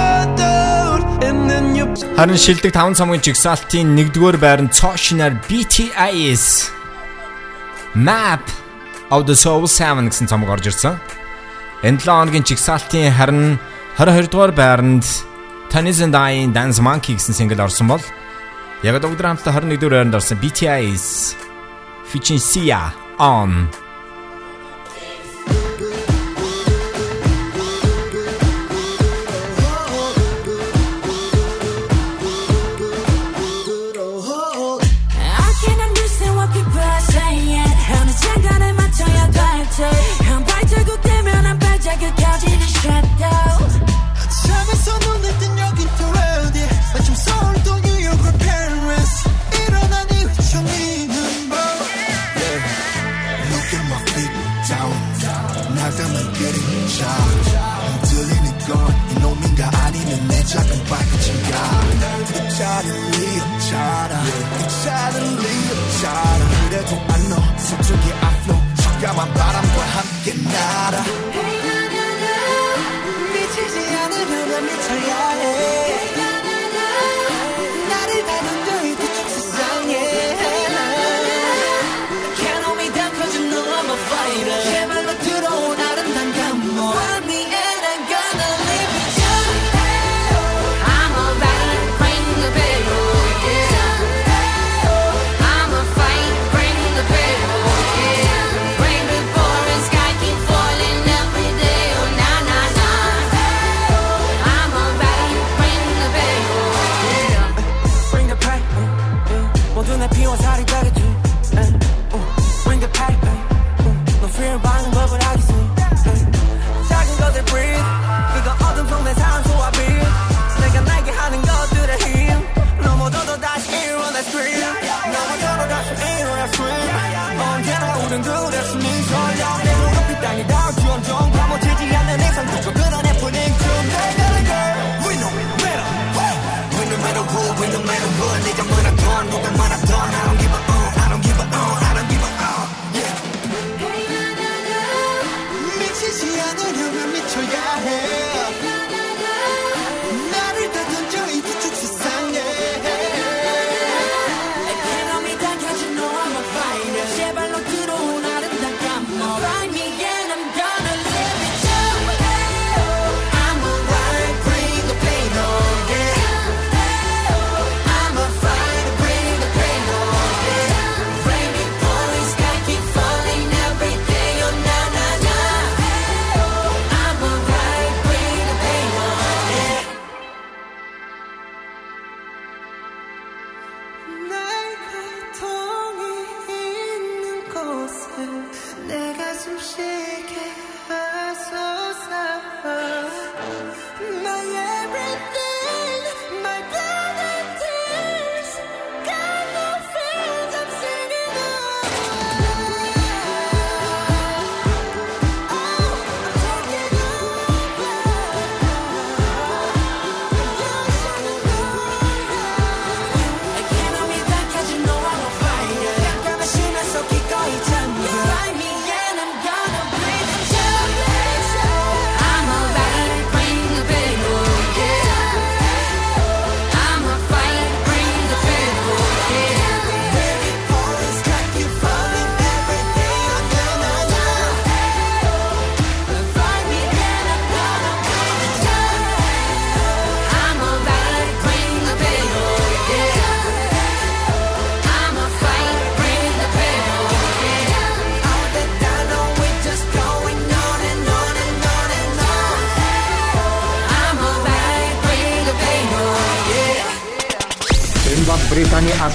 [2.00, 6.72] Харин шилдэг 5 цомгийн жигсаалтын 1-р байранд цоошнаар BTS
[7.92, 8.44] Map
[9.12, 10.96] of the Soul 7 гэсэн цомог орж ирсэн.
[11.84, 13.58] Энэ 7 хоногийн жигсаалтын харин
[14.00, 15.04] 22-р байранд
[15.68, 18.04] Tony's and I Dance Monkey гэсэн single орсон бол
[18.82, 21.36] яг одоо өдөр хамтдаа 21-р байранд орсон BTS
[22.08, 23.68] featuring Sia on
[60.50, 64.22] 작은 빨간지가 날 귀찮은 리 없잖아
[64.58, 67.58] 귀찮은 리 없잖아 그래도 안너.
[67.58, 68.56] 속속이 앞으로.
[68.76, 71.04] 시감한 바람과 함께 날아.
[71.30, 72.24] Hey 나나나
[73.32, 75.89] 미치지 않으려면 미쳐야 해.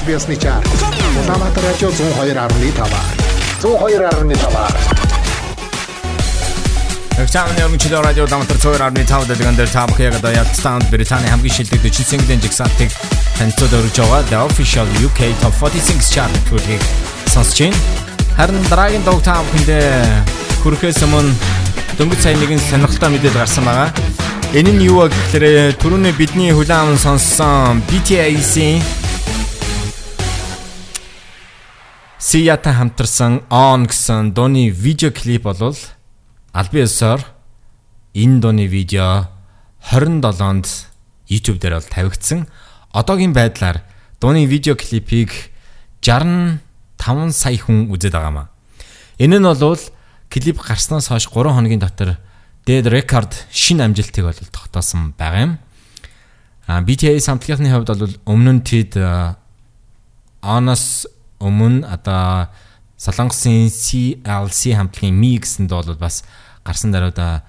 [0.05, 0.67] Биесны чарт.
[1.25, 2.77] Улаанбаатар радио 102.5.
[3.61, 5.05] 102.5.
[7.15, 10.85] Хичээний өргөнчлөө радио дамтар цоор арны 5 дэлгэн дээр та бүхэн яг одоо яг станд
[10.93, 12.93] Британий хамгийн шилдэг 40 single-ийн жигсаалтыг
[13.39, 16.83] танилцуулж өргөж байгаа The Official UK Top 46 chart төлөвийг
[17.33, 17.77] сонсож байна.
[18.37, 19.89] Харин дараагийн дуу та бүхэндээ
[20.61, 21.33] хүрэхээс өмнө
[21.97, 23.89] дөнгөж сая нэгэн сонирхолтой мэдээлэл гарсан байгаа.
[24.53, 28.83] Энэ нь юу вэ гэхээр түрүүний бидний хүлээн аван сонссон BTS-ийн
[32.35, 35.79] Сията хамтарсан On гэсэн дууны видео клип болвол
[36.51, 37.23] албан ёсоор
[38.11, 39.31] энэ дууны видео
[39.87, 40.67] 27-нд
[41.31, 42.51] YouTube дээр бол тавигдсан.
[42.91, 43.87] Одоогийн байдлаар
[44.19, 45.31] дууны видео клипийг
[46.03, 46.59] 65
[47.31, 48.51] сая хүн үзээд байгаамаа.
[49.15, 49.79] Энэ нь бол
[50.27, 52.19] клип гарснаас хойш 3 хоногийн дотор
[52.67, 55.53] Dead Record шин амжилтыг бол тогтоосон байгаа юм.
[56.67, 58.99] BTS хамтлагийнхны хувьд бол өмнө нь тэд
[60.43, 61.14] Honest
[61.45, 62.49] өмнө одоо
[62.97, 66.25] Солонгосын CLC хамтлагийн Mi гэсэнд бол бас
[66.65, 67.45] гарсан даруйда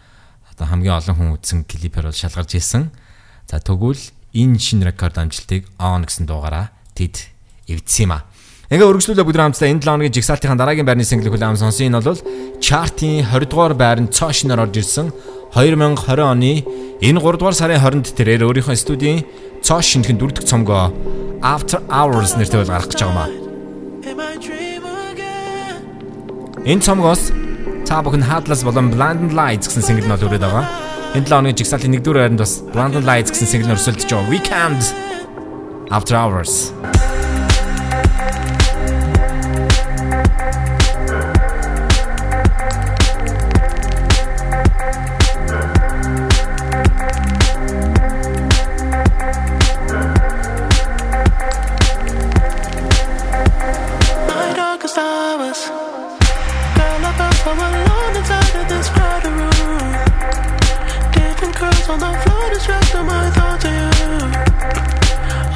[0.53, 2.91] одоо хамгийн олон хүн үзсэн клипээр бол шалгарч ирсэн.
[3.49, 4.01] За тэгвэл
[4.37, 7.33] энэ шинэ рекорд амжилтыг On гэсэн дуугаараа тэд
[7.69, 8.25] эвдсэн юм а.
[8.67, 12.19] Ингээ өргөжлүүлээ бүгд хамтдаа энэ 7 хоногийн жигсаалтын дараагийн байрны single хүлээм сонсон энэ бол
[12.59, 15.15] чартын 20 дугаар байранд цоошноор орж ирсэн
[15.55, 16.67] 2020 оны
[16.99, 19.23] энэ 3 дугаар сарын 20-нд тэрээр өөрийнхөө студийн
[19.63, 20.91] цоош шинхэн дөрөвдөг цомгоо
[21.47, 23.46] After Hours нэртэй бол гаргах гэж байгаа маа.
[26.67, 27.31] Энэ цомгоос
[27.87, 30.65] та бүхэн Heartless болон Blinding Lights гэсэн single нь бол өрөөд байгаа.
[31.15, 34.31] Энэ 7 хоногийн жигсаалтын 1-р байранд бас Blinding Lights гэсэн single нь өрсөлдөж байгаа.
[34.33, 34.83] Weekend
[35.95, 36.75] After Hours
[62.53, 63.87] distracted my thoughts of you.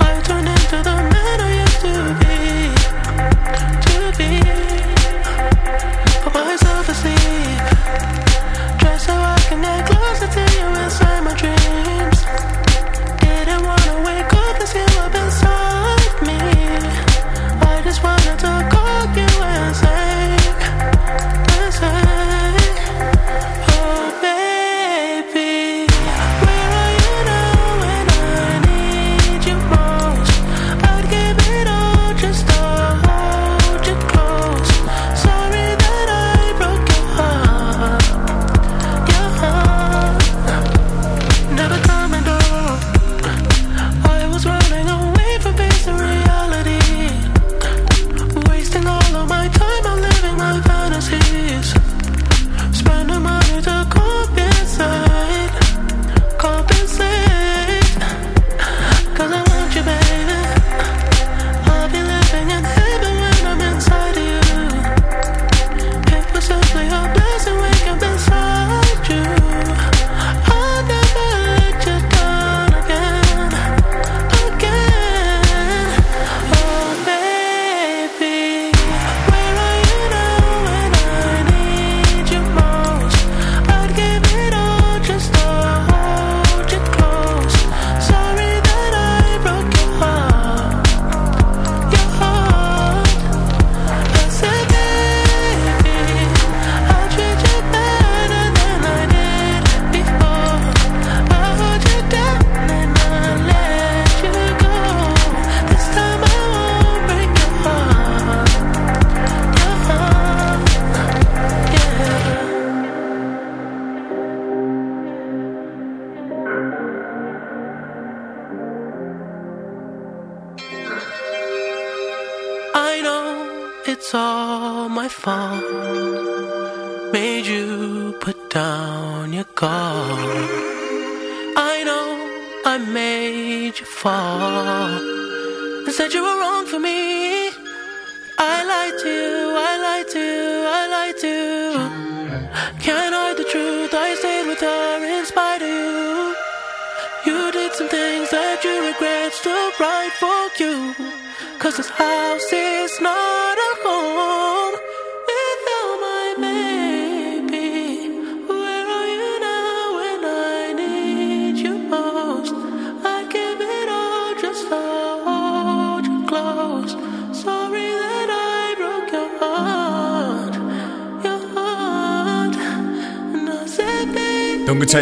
[0.06, 2.19] I turned into the man I used to be,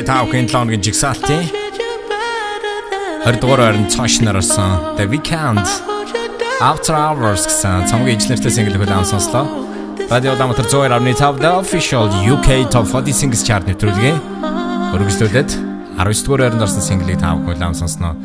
[0.08, 1.44] Дөнгөж сая тав хэн 7 хоногийн жигсаалтын
[3.28, 5.68] 20 дугаар байранд цааш нарсан The Weeknd
[6.64, 9.44] After Hours гэсэн цамгийн ижлэртэй single хүлээн сонслоо.
[10.08, 14.16] Радио Даматар 102.5 The Official UK Top 40 Singles Chart нэвтрүүлгээ
[14.96, 15.50] өргөжлүүлээд
[16.00, 18.16] 19 дугаар байранд орсон single-ийг тав хүлээн сонсноо.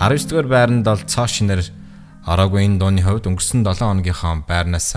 [0.00, 1.60] 19 дугаар байранд бол цааш нэр
[2.24, 4.88] ороогүй энэ дууны хувьд өнгөрсөн 7 хоногийнхоо байрнаас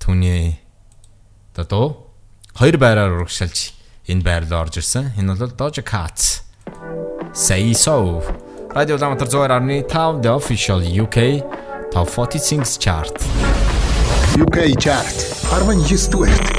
[0.00, 0.56] түүний
[1.60, 2.08] одоо
[2.56, 3.75] хоёр байраар урагшилж
[4.07, 5.13] энэ байрлал орж ирсэн.
[5.17, 6.41] Энэ бол Doja Cat.
[7.33, 8.21] Say So.
[8.75, 11.43] Radio Lamatar 102.5 The Official UK
[11.91, 13.11] Top 40 Singles Chart.
[14.39, 15.17] UK Chart
[15.51, 16.54] 19 дугаарт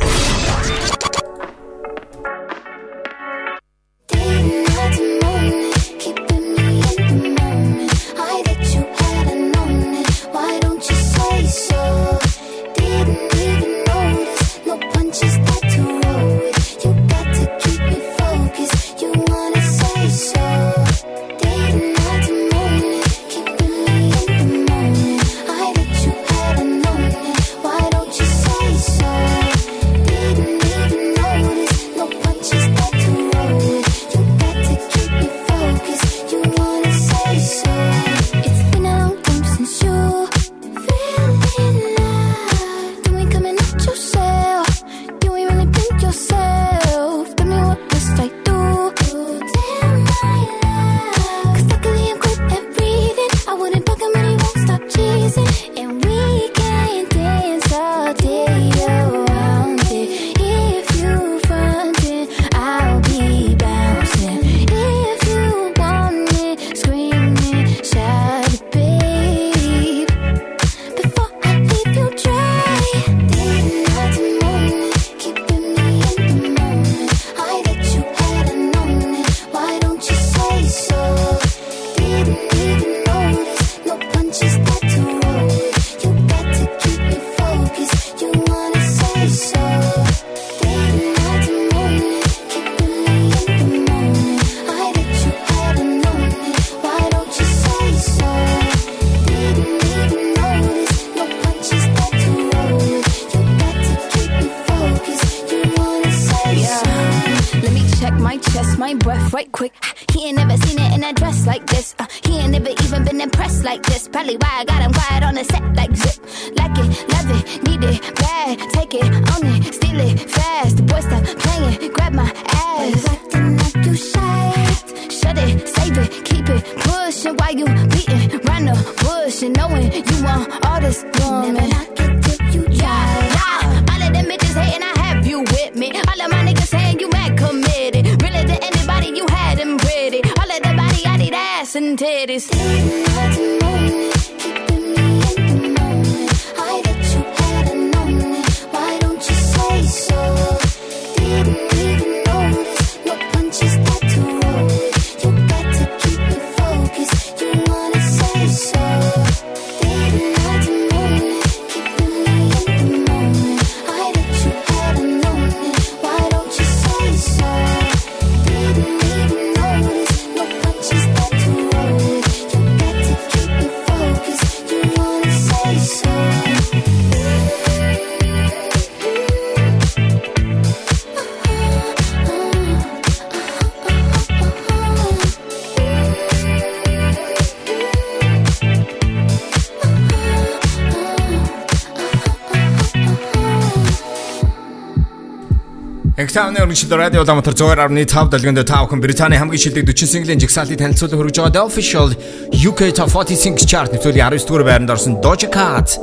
[196.38, 201.18] Экстааны өргөжлөлт радио дамтар 102.5 дэлгэнд та бүхэн Британий хамгийн шилдэг 40 синглийн жигсаалтыг танилцуулан
[201.18, 202.14] хүргэж байгаа The Official
[202.54, 205.98] UK Top 40 Singles Chart нэвтрүүлгийн 19 дугаар байранд орсон Doja Cat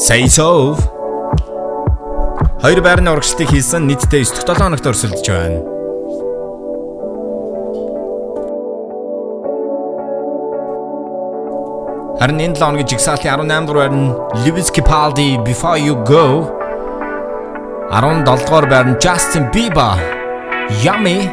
[0.00, 0.80] Say So
[2.64, 5.60] Хоёр байрны урагшлалтыг хийсэн нийтдээ 9 дахь 7 хоногт өрсөлдөж байна.
[12.16, 16.55] Харин энэ 7 хоногийн жигсаалтын 18 дугаар байрны Lewis Capaldi Before You Go
[17.90, 19.94] 17 дугаар байрны Justin Bieber
[20.84, 21.30] Yummy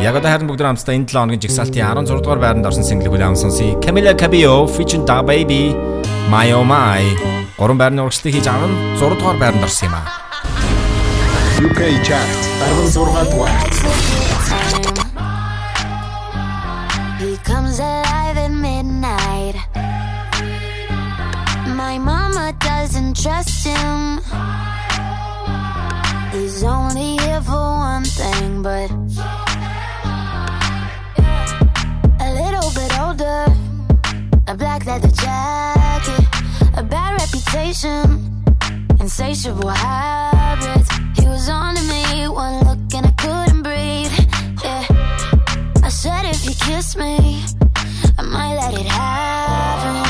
[0.00, 3.34] Яг одоо харин бүгд хамтдаа энэ 7 хоногийн жигсаалтын 16 дугаар байранд орсон single хүлээм
[3.34, 3.78] сонсъё.
[3.82, 5.74] Camila Cabello featuring Da Baby
[6.30, 7.02] My Oh My
[7.58, 10.02] гурван байрны урагшлыг хийж 16 дугаар байранд орсон юм а.
[11.66, 12.30] UK chart
[12.70, 13.50] 16 дугаар.
[17.20, 19.56] He comes alive at midnight.
[21.80, 24.20] My mama doesn't trust him.
[26.34, 29.22] He's only here for one thing, but so
[32.18, 33.46] a little bit older,
[34.48, 36.26] a black leather jacket,
[36.76, 38.44] a bad reputation,
[38.98, 40.88] insatiable habits.
[41.16, 44.12] He was on to me, one look and I couldn't breathe.
[44.64, 44.84] Yeah,
[45.84, 47.44] I said if you kiss me,
[48.18, 50.03] I might let it happen.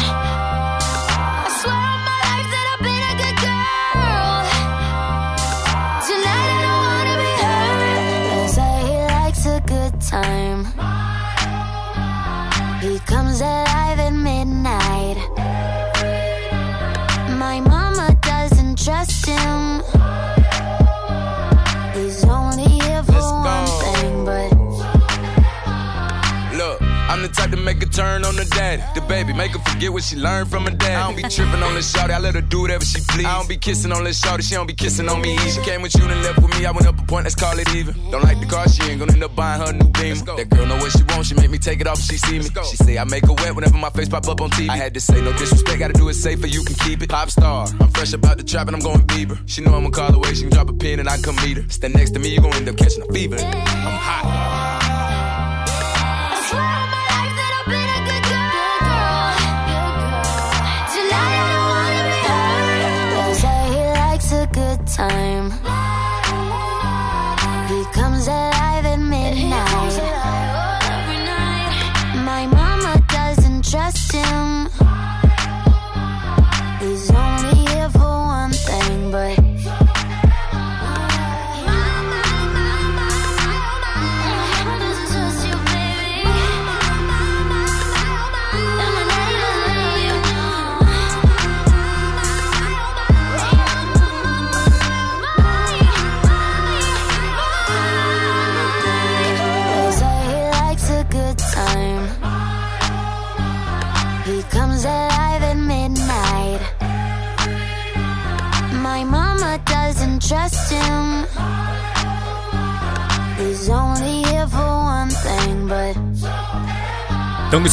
[27.55, 28.83] To make a turn on the daddy.
[28.95, 30.97] The baby, make her forget what she learned from her dad.
[30.97, 33.27] I don't be tripping on this shorty, I let her do whatever she please.
[33.27, 35.37] I don't be kissing on this shorty, she don't be kissing on me.
[35.39, 37.59] She came with you and left with me, I went up a point, let's call
[37.59, 37.95] it even.
[38.11, 40.17] Don't like the car, she ain't gonna end up buying her new beam.
[40.37, 42.39] That girl know what she wants, she make me take it off if she see
[42.39, 42.45] me.
[42.71, 44.69] She say I make her wet whenever my face pop up on TV.
[44.69, 47.11] I had to say no disrespect, gotta do it safer, you can keep it.
[47.11, 49.39] Pop star, I'm fresh about the trap and I'm going Bieber.
[49.47, 51.69] She know I'ma call away, she can drop a pin and I come meet her.
[51.69, 53.37] Stand next to me, you gon' end up catching a fever.
[53.37, 54.74] I'm hot.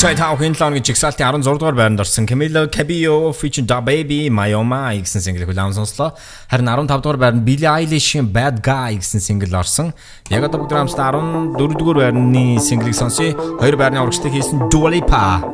[0.02, 4.50] 5 хэн 7 оны жигсаалтын 16 дугаар байранд орсон Camilo Cabello featuring Da Baby My
[4.58, 6.18] Oh My гэсэн single хүлээн сонслоо.
[6.50, 9.94] Харин 15 дугаар байранд Billie Eilish-ийн Bad Guy гэсэн single орсон.
[10.34, 13.38] Яг одоо бүгд хамтдаа 14 дугаар байрны single-ийг сонсъё.
[13.62, 15.46] Хоёр байрны урагшлагыг хийсэн Dua Lipa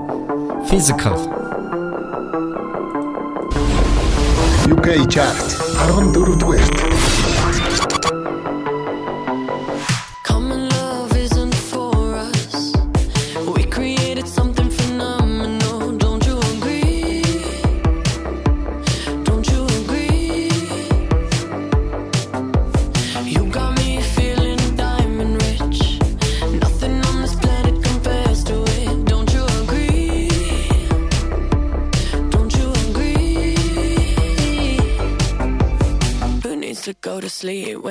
[0.72, 1.20] Physical
[4.72, 5.60] UK chart
[5.92, 6.87] 14 дугаар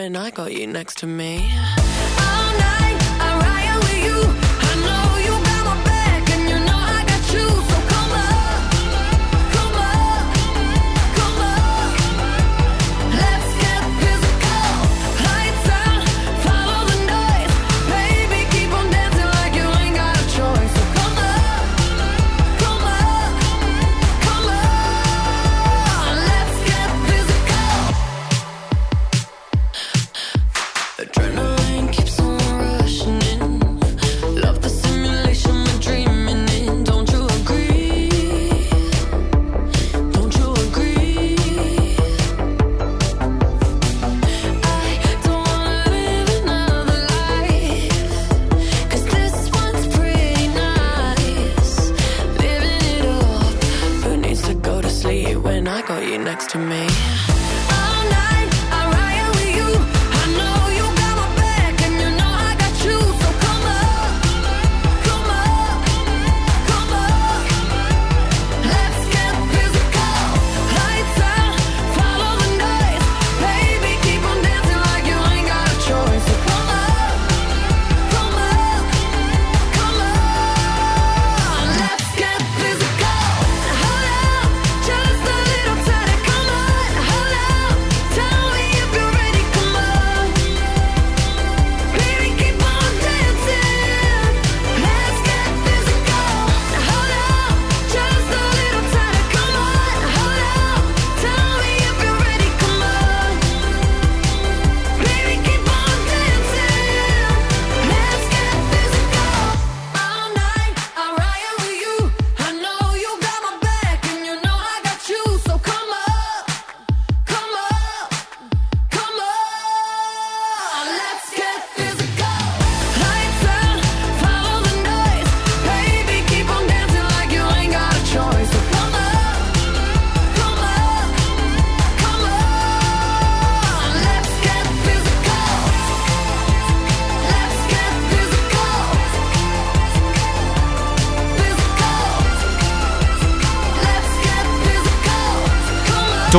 [0.07, 1.51] when I got you next to me?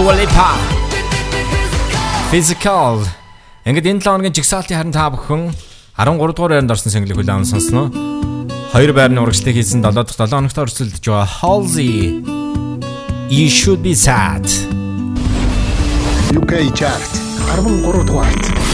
[0.08, 0.56] Dua Lipa.
[2.32, 3.04] Physical.
[3.68, 5.52] Ингээд энэ 7 хоногийн жигсаалтын харин та бүхэн
[6.00, 7.92] 13 дугаар байранд орсон single-ийг хүлээн сонсноо.
[8.72, 12.24] Хоёр байрны урагшлыг хийсэн 7 дахь 7 хоногт орцолдож байгаа Halsey.
[13.28, 14.48] You should be sad.
[16.40, 17.12] UK chart
[17.52, 18.67] 13 дугаарт.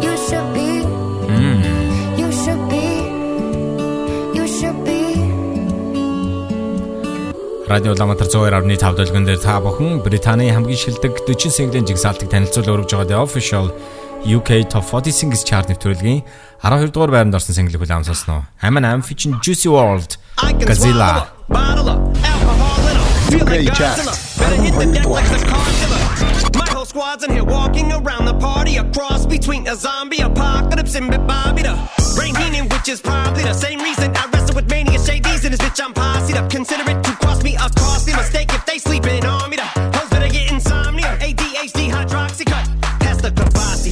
[0.03, 0.68] You should be.
[1.27, 2.18] Mm.
[2.18, 2.87] You should be.
[4.37, 5.01] You should be.
[7.68, 12.95] Радио Улаанбаатар 102.5 дэлгэн дээр та бүхэн Британий хамгийн шилдэг 40 single-ийн жигсаалтыг танилцуул өргөж
[12.95, 13.66] байгаа The Official
[14.27, 16.23] UK Top 40 Singles Chart нэвтрүүлгийн
[16.62, 18.47] 12 дугаар байранд орсон single-ийг хүлээн сонсноо.
[18.62, 20.18] Амин Am featuring Juicy World
[20.66, 21.31] Godzilla.
[23.31, 24.03] UK chart
[24.39, 25.23] 12 дугаар.
[25.51, 25.99] My whole
[27.11, 31.62] squad's in here walking around the party, a cross between a zombie apocalypse and Bobby
[31.62, 31.74] the
[32.14, 35.61] brain healing, which is probably the same reason I wrestle with mania shades in this
[35.61, 35.82] bitch.
[35.82, 36.48] I'm posse up.
[36.48, 39.56] Consider it to cost me a costly mistake if they sleeping on me.
[39.56, 42.66] The hoes better get insomnia, ADHD, hydroxy cut,
[43.00, 43.90] past the Kavasi.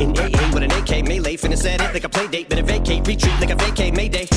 [0.00, 3.06] In AA with an AK melee, finna set it like a play date, better vacate,
[3.06, 4.27] retreat like a vacate mayday.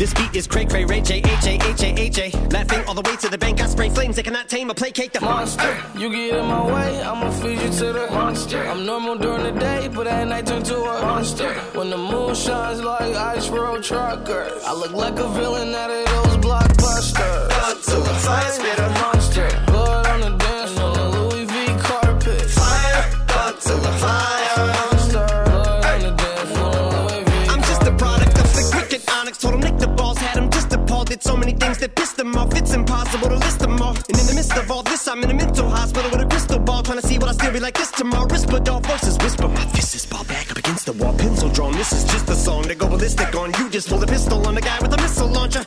[0.00, 2.30] This beat is cray cray, Ray J, H A, H A, H A.
[2.48, 5.12] Laughing all the way to the bank, I spray flames that cannot tame or placate
[5.12, 5.76] the monster.
[5.94, 8.66] You get in my way, I'ma feed you to the monster.
[8.66, 11.52] I'm normal during the day, but at night turn to a monster.
[11.76, 16.06] When the moon shines like ice road truckers, I look like a villain out of
[16.06, 17.84] those blockbusters.
[17.84, 18.88] to the fire spitter.
[18.88, 19.69] monster.
[31.50, 32.54] Many things that piss them off.
[32.54, 33.96] It's impossible to list them all.
[33.96, 36.58] And in the midst of all this, I'm in a mental hospital with a crystal
[36.58, 36.82] ball.
[36.82, 38.26] Trying to see what I still be like this tomorrow.
[38.26, 39.48] Rispadol voices whisper.
[39.48, 41.16] My fist is ball back up against the wall.
[41.16, 41.72] Pencil drawn.
[41.72, 43.52] This is just a song to go ballistic on.
[43.58, 45.64] You just pull a pistol on the guy with a missile launcher.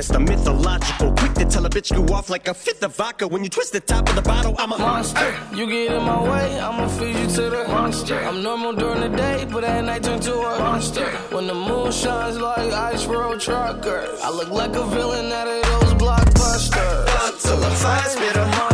[0.00, 1.12] I'm just a lot witness the mythological.
[1.12, 3.26] Quick to tell a bitch you off like a fifth of vodka.
[3.28, 5.34] When you twist the top of the bottle, I'm a monster.
[5.54, 8.18] You get in my way, I'ma feed you to the monster.
[8.18, 11.06] I'm normal during the day, but at night turn to a monster.
[11.34, 15.62] When the moon shines like ice road truckers, I look like a villain out of
[15.70, 17.42] those blockbusters.
[17.42, 18.69] Till the fire spit a monster.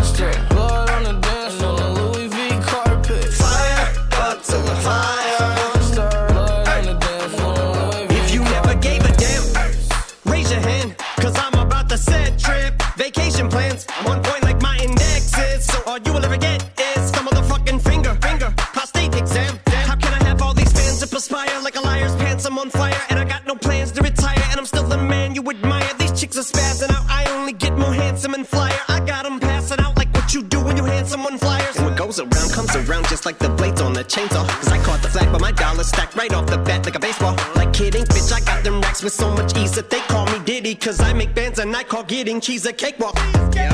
[26.46, 27.04] Spazzing out.
[27.08, 28.78] I only get more handsome and flyer.
[28.86, 31.74] I got them passing out like what you do when you hand someone flyers.
[31.76, 34.46] And what goes around comes around just like the blades on the chainsaw.
[34.46, 37.00] Cause I caught the flag, but my dollar stacked right off the bat like a
[37.00, 37.34] baseball.
[37.56, 40.38] Like kidding, bitch, I got them racks with so much ease that they call me
[40.74, 43.14] Cause I make bands and I call getting cheese a cakewalk.
[43.54, 43.72] Yeah.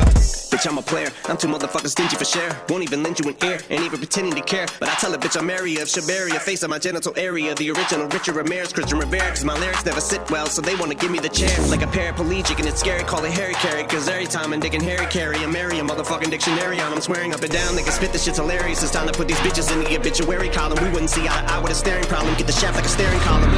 [0.53, 1.09] Bitch, I'm a player.
[1.25, 2.55] I'm too motherfucking stingy for share.
[2.69, 4.67] Won't even lend you an ear, ain't even pretending to care.
[4.79, 7.55] But I tell a bitch I'm area of Shabaria, face of my genital area.
[7.55, 9.29] The original Richard Ramirez, Christian Rivera.
[9.29, 11.49] Cause my lyrics never sit well, so they wanna give me the chair.
[11.69, 13.83] Like a paraplegic, and it's scary, call it Harry Carry.
[13.85, 16.93] Cause every time I'm digging Harry Carry, I'm Mary, a motherfucking dictionary on.
[16.93, 18.83] I'm swearing up and down, niggas spit this shit's hilarious.
[18.83, 20.77] It's time to put these bitches in the obituary column.
[20.83, 22.35] We wouldn't see eye to eye with a staring problem.
[22.37, 23.49] Get the shaft like a staring column.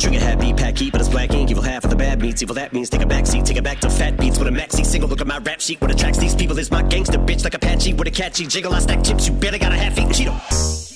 [0.00, 1.52] Trigger happy, pack heat, but it's black ink.
[1.52, 2.42] Evil half of the bad meats.
[2.48, 4.50] Evil that means take a back seat, take it back to fat beats with a
[4.50, 5.06] maxi single.
[5.10, 5.82] Look at my rap sheet.
[5.82, 8.72] What attracts these people is my gangster bitch like Apache with a catchy jiggle.
[8.72, 10.87] I stack chips, you better got a half eat Cheeto.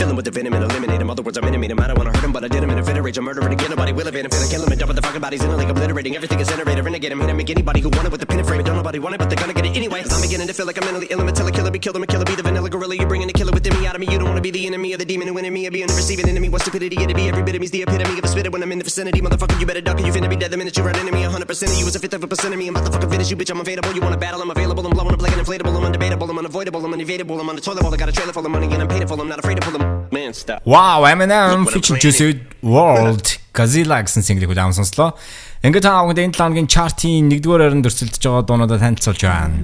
[0.00, 1.10] Fill him with the venom and eliminate him.
[1.10, 1.78] Other words, I'm intimate him.
[1.78, 3.04] I don't wanna hurt him, but I did him in a fit of.
[3.04, 3.68] I'm murdering again.
[3.68, 4.30] Nobody will evade him.
[4.30, 6.82] Finna kill him and dump the fucking bodies in a lake, obliterating everything is iterator.
[6.82, 8.64] Renegade him, and I make anybody who want it with the pin frame.
[8.64, 10.02] Don't nobody want it, but they're gonna get it anyway.
[10.10, 11.20] I'm beginning to feel like I'm mentally ill.
[11.20, 11.96] I'm a killer, killer, be killed.
[11.96, 12.96] I'm a killer, be the vanilla gorilla.
[12.96, 14.06] You're bringing the killer within me out of me.
[14.10, 15.66] You don't wanna be the enemy of the demon who in me.
[15.66, 16.48] Or be in the receiving enemy.
[16.48, 17.28] What stupidity it'd be.
[17.28, 19.20] Every bit of me's the epitome of a spitter when I'm in the vicinity.
[19.20, 21.24] Motherfucker, you better duck or you finna be dead the minute you run into me.
[21.24, 22.68] 100% of you is a fifth of a percent of me.
[22.68, 23.50] I'm about to fucking finish you, bitch.
[23.50, 23.92] I'm available.
[23.92, 24.40] You wanna battle?
[24.40, 24.86] I'm available.
[24.86, 25.76] I'm blowing up like an inflatable.
[25.76, 26.30] I'm undebatable.
[26.30, 26.82] I'm unavoidable.
[26.86, 27.38] I'm unevadable.
[27.38, 27.92] I'm on the toilet bowl.
[27.92, 29.20] I got a trailer full of money and I'm paid for.
[29.20, 29.89] I'm not afraid to pull them.
[30.10, 30.62] Man, stop.
[30.64, 35.14] Wow, Eminem featuring Juicy World Godzilla гэсэн single-ийг удаан сонслоо.
[35.60, 39.58] Ингээд та бүхэнд энэ 7 хоногийн чартын 1-р байранд өрсөлдөж байгаа дуунуудаа танилцуулж байна.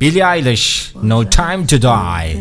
[0.00, 2.34] Billie Eilish No Time to Die.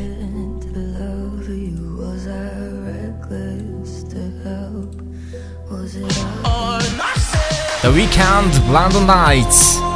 [7.82, 9.89] The Weeknd Blinding Lights.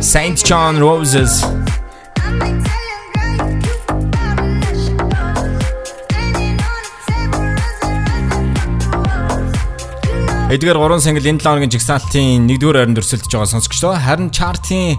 [0.00, 1.42] Saint John Roses.
[10.48, 14.94] Эдгээр 3 single энэ 7 хоногийн жигсаалтын 1-р байранд өрсөлдөж байгаа сонсогчдоо харин чартын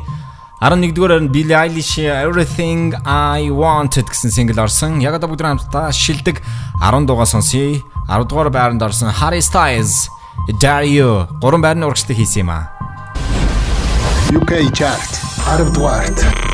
[0.60, 5.00] 11-р байранд Billie Eilish Everything I Wanted гэсэн single орсон.
[5.00, 6.44] Яг одоо бүгд хамтдаа шилдэг
[6.84, 7.80] 10 дуугаа сонсъё.
[8.12, 10.12] 10 дугаар байранд орсон Harry Styles
[10.60, 12.76] Dario 3 байрны урагштай хийсэн юм аа.
[14.32, 15.00] UK Chart.
[15.42, 16.49] Hard Duarte.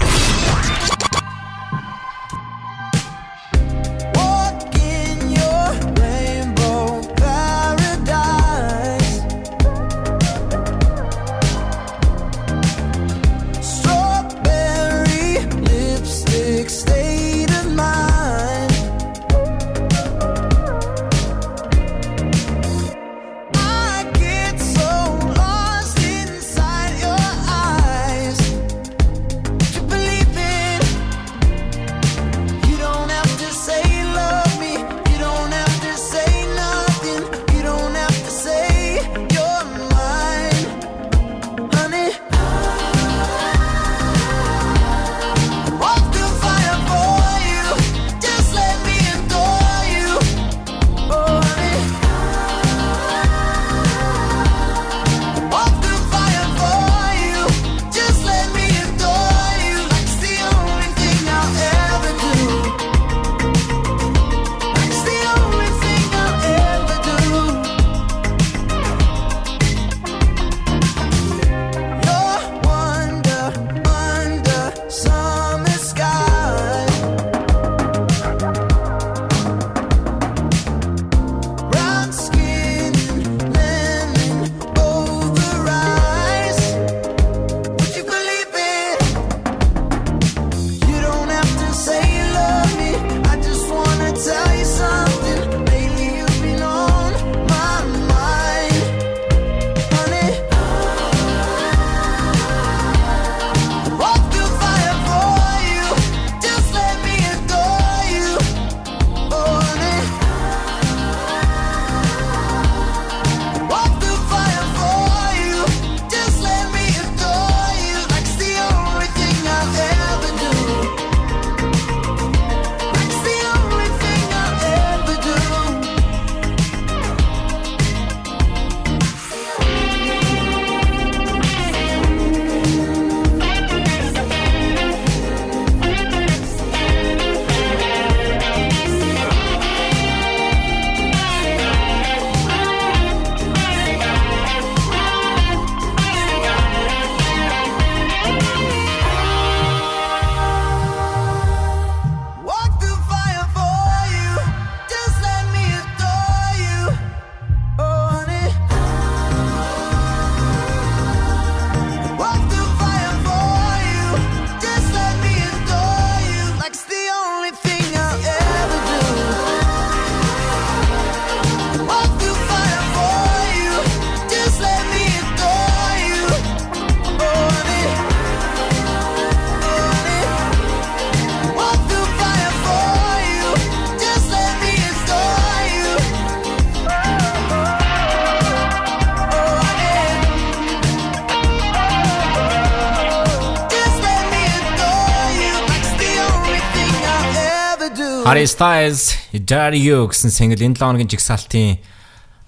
[198.25, 201.77] Harry Styles, Dare You гэсэн single энэ 7 хоногийн жигсаалтын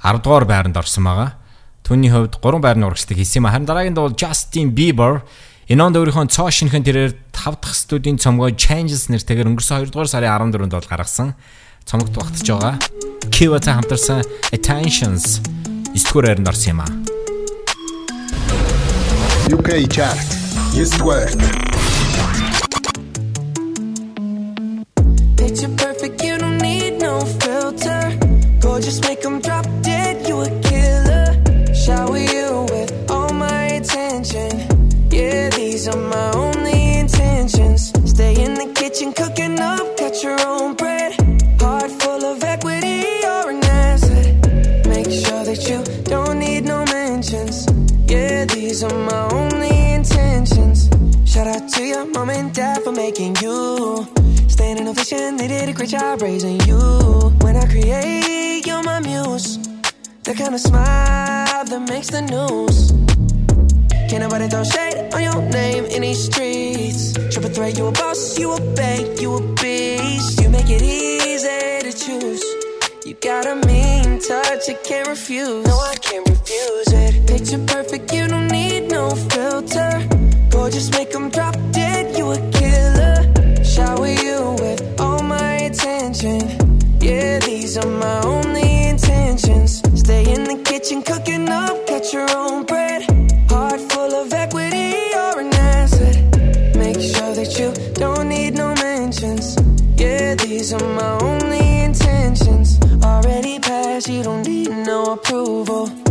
[0.01, 1.37] 10 дугаар байранд орсон байгаа.
[1.85, 3.49] Түүний хувьд 3 байрны урагшдаг хийсэн юм.
[3.53, 5.21] Харин дараагийн дуул Justin Bieber
[5.69, 10.09] энэ онд өөрийнхөө цоо шинхэн тэрээр 5 дахь студийн цомгоо Changes нэртэйгээр өнгөрсөн 2 дугаар
[10.09, 11.37] сарын 14-нд бол гаргасан.
[11.85, 12.81] Цомогт багтж байгаа.
[13.29, 15.45] Kiwa-тай хамтарсан Attentions
[15.93, 16.89] 9 дугаар байранд орсон юм аа.
[19.53, 20.25] UK chart.
[20.73, 21.66] Yes word.
[52.83, 54.07] For making you.
[54.47, 56.79] Staying in a vision, they did a great job raising you.
[57.41, 59.57] When I create, you're my muse.
[60.23, 62.91] The kind of smile that makes the news.
[64.09, 67.13] Can't nobody throw shade on your name in these streets.
[67.31, 70.41] Triple threat, you a boss, you a bank, you a beast.
[70.41, 72.43] You make it easy to choose.
[73.05, 75.65] You got a mean touch, you can't refuse.
[75.65, 77.27] No, I can't refuse it.
[77.27, 80.16] Picture perfect, you don't need no filter.
[80.67, 83.63] Gorgeous, make them drop dead, you a killer.
[83.63, 86.41] Shower you with all my attention.
[86.99, 89.81] Yeah, these are my only intentions.
[89.97, 93.01] Stay in the kitchen, cooking up, cut your own bread.
[93.49, 96.15] Heart full of equity, you're an asset.
[96.75, 99.55] Make sure that you don't need no mentions.
[99.95, 102.77] Yeah, these are my only intentions.
[103.01, 106.06] Already passed, you don't need no approval.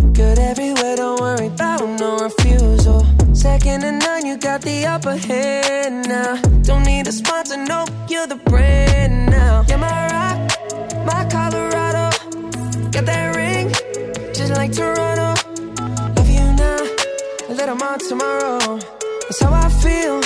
[4.80, 6.36] The upper hand now.
[6.62, 9.64] Don't need a sponsor, no, you're the brand now.
[9.68, 10.38] You're my rock,
[11.10, 12.04] my Colorado.
[12.94, 13.66] Got that ring,
[14.34, 15.28] just like Toronto.
[16.16, 16.80] Love you now,
[17.50, 18.78] a little more tomorrow.
[19.22, 20.16] That's how I feel.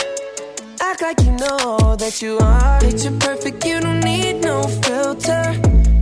[0.89, 2.81] Act like you know that you are.
[2.81, 4.57] Picture perfect, you don't need no
[4.87, 5.45] filter.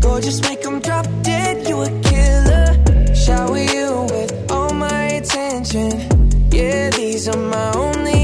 [0.01, 2.69] Gorgeous, make them drop dead, you a killer.
[3.15, 5.91] Shower you with all my attention.
[6.51, 8.18] Yeah, these are my only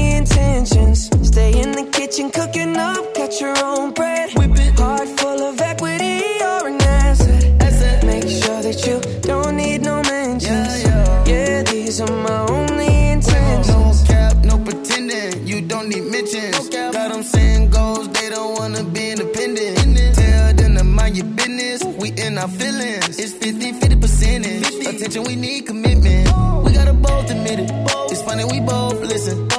[0.65, 1.27] intentions.
[1.27, 4.33] Stay in the kitchen, cooking up, cut your own bread.
[4.35, 4.79] Whip it.
[4.79, 8.03] Heart full of equity, you're an asset.
[8.03, 10.83] Make sure that you don't need no mentions.
[11.29, 13.67] Yeah, these are my only intentions.
[13.69, 15.47] No cap, no pretending.
[15.47, 16.69] You don't need mentions.
[16.69, 20.15] Got them saying goals, they don't wanna be independent.
[20.15, 21.83] Tell them to mind your business.
[21.83, 23.19] We in our feelings.
[23.19, 24.65] It's 50 50 percentage.
[24.87, 26.25] Attention, we need commitment.
[26.63, 27.71] We gotta both admit it.
[28.11, 29.54] It's funny, we both listen.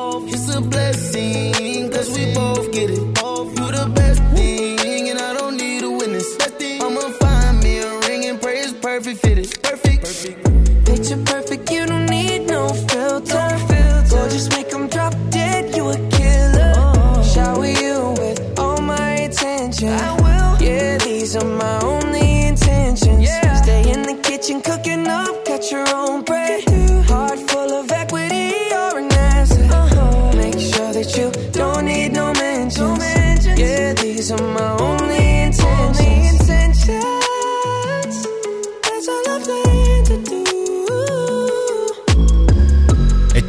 [2.76, 3.05] Get it.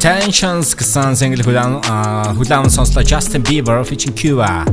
[0.07, 1.83] Attentions гэсэн single хүлээн
[2.39, 4.63] хүлээн сонслоо Justin Bieber featuring Cuba.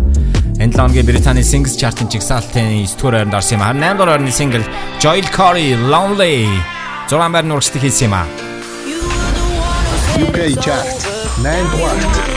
[0.62, 3.66] Энэ лонгийн Британий Singles Chart-ын жигсаалтын 9 дугаар байранд орсон юм.
[3.66, 4.62] Харин 8 дугаар байрны single
[5.02, 6.46] Joel Corey Lonely
[7.10, 8.22] 6 байрны урагшдаг хийсэн юм а.
[10.22, 11.02] UK chart.
[11.42, 12.33] 9 дугаар.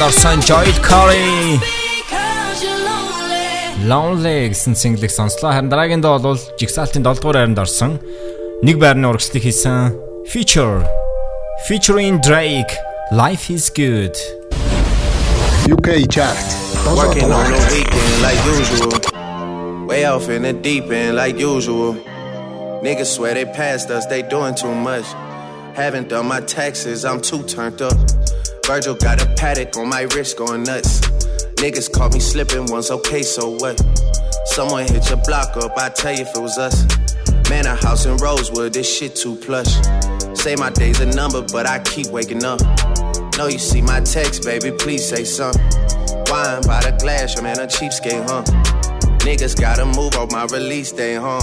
[0.00, 1.60] байранд орсон Joy Corey
[3.90, 5.52] Lonely гэсэн single-ийг сонслоо.
[5.52, 8.00] Харин дараагийн доо бол жигсаалтын 7 дугаар байранд орсон.
[8.64, 9.92] Нэг байрны урагшлыг хийсэн
[10.32, 10.80] Feature
[11.68, 12.72] featuring Drake
[13.12, 14.16] Life is good.
[15.68, 16.46] UK chart.
[16.96, 18.92] Working on the weekend like usual.
[19.90, 21.92] Way off in the deep end like usual.
[22.80, 25.06] Niggas swear they passed us, they doing too much.
[25.76, 27.98] Haven't done my taxes, I'm too turned up.
[28.71, 31.01] Virgil got a paddock on my wrist going nuts.
[31.59, 33.77] Niggas caught me slipping once, okay, so what?
[34.45, 36.85] Someone hit your block up, I tell you if it was us.
[37.49, 39.75] Man, a house in Rosewood, this shit too plush.
[40.35, 42.61] Say my day's a number, but I keep waking up.
[43.37, 45.61] Know you see my text, baby, please say something.
[46.31, 48.43] Wine by the glass, man a cheapskate, huh?
[49.19, 51.41] Niggas gotta move on my release day, huh?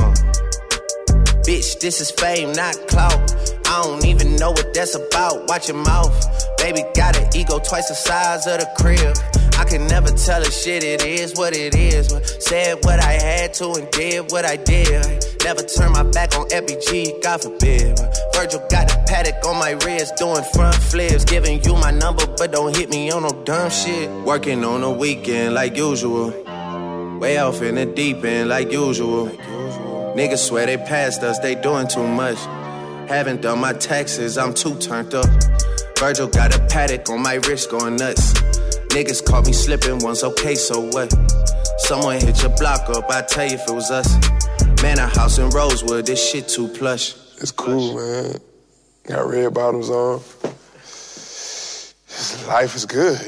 [1.44, 3.34] Bitch, this is fame, not clout.
[3.66, 5.46] I don't even know what that's about.
[5.46, 6.37] Watch your mouth.
[6.58, 9.16] Baby got an ego twice the size of the crib.
[9.58, 12.12] I can never tell a shit, it is what it is.
[12.12, 15.24] But Said what I had to and did what I did.
[15.44, 17.98] Never turn my back on FBG, God forbid.
[18.34, 21.24] Virgil got a paddock on my wrist, doing front flips.
[21.24, 24.08] Giving you my number, but don't hit me on no dumb shit.
[24.24, 26.30] Working on the weekend like usual.
[27.18, 29.26] Way off in the deep end like usual.
[30.16, 32.38] Niggas swear they passed us, they doing too much.
[33.08, 35.26] Haven't done my taxes, I'm too turned up.
[35.98, 38.32] Virgil got a paddock on my wrist going nuts.
[38.94, 41.12] Niggas caught me slipping once, okay, so what?
[41.78, 44.14] Someone hit your block up, I tell you if it was us.
[44.80, 47.14] Man, a house in Rosewood, this shit too plush.
[47.38, 48.36] It's cool, man.
[49.08, 50.20] Got red bottoms on.
[52.46, 53.18] Life is good.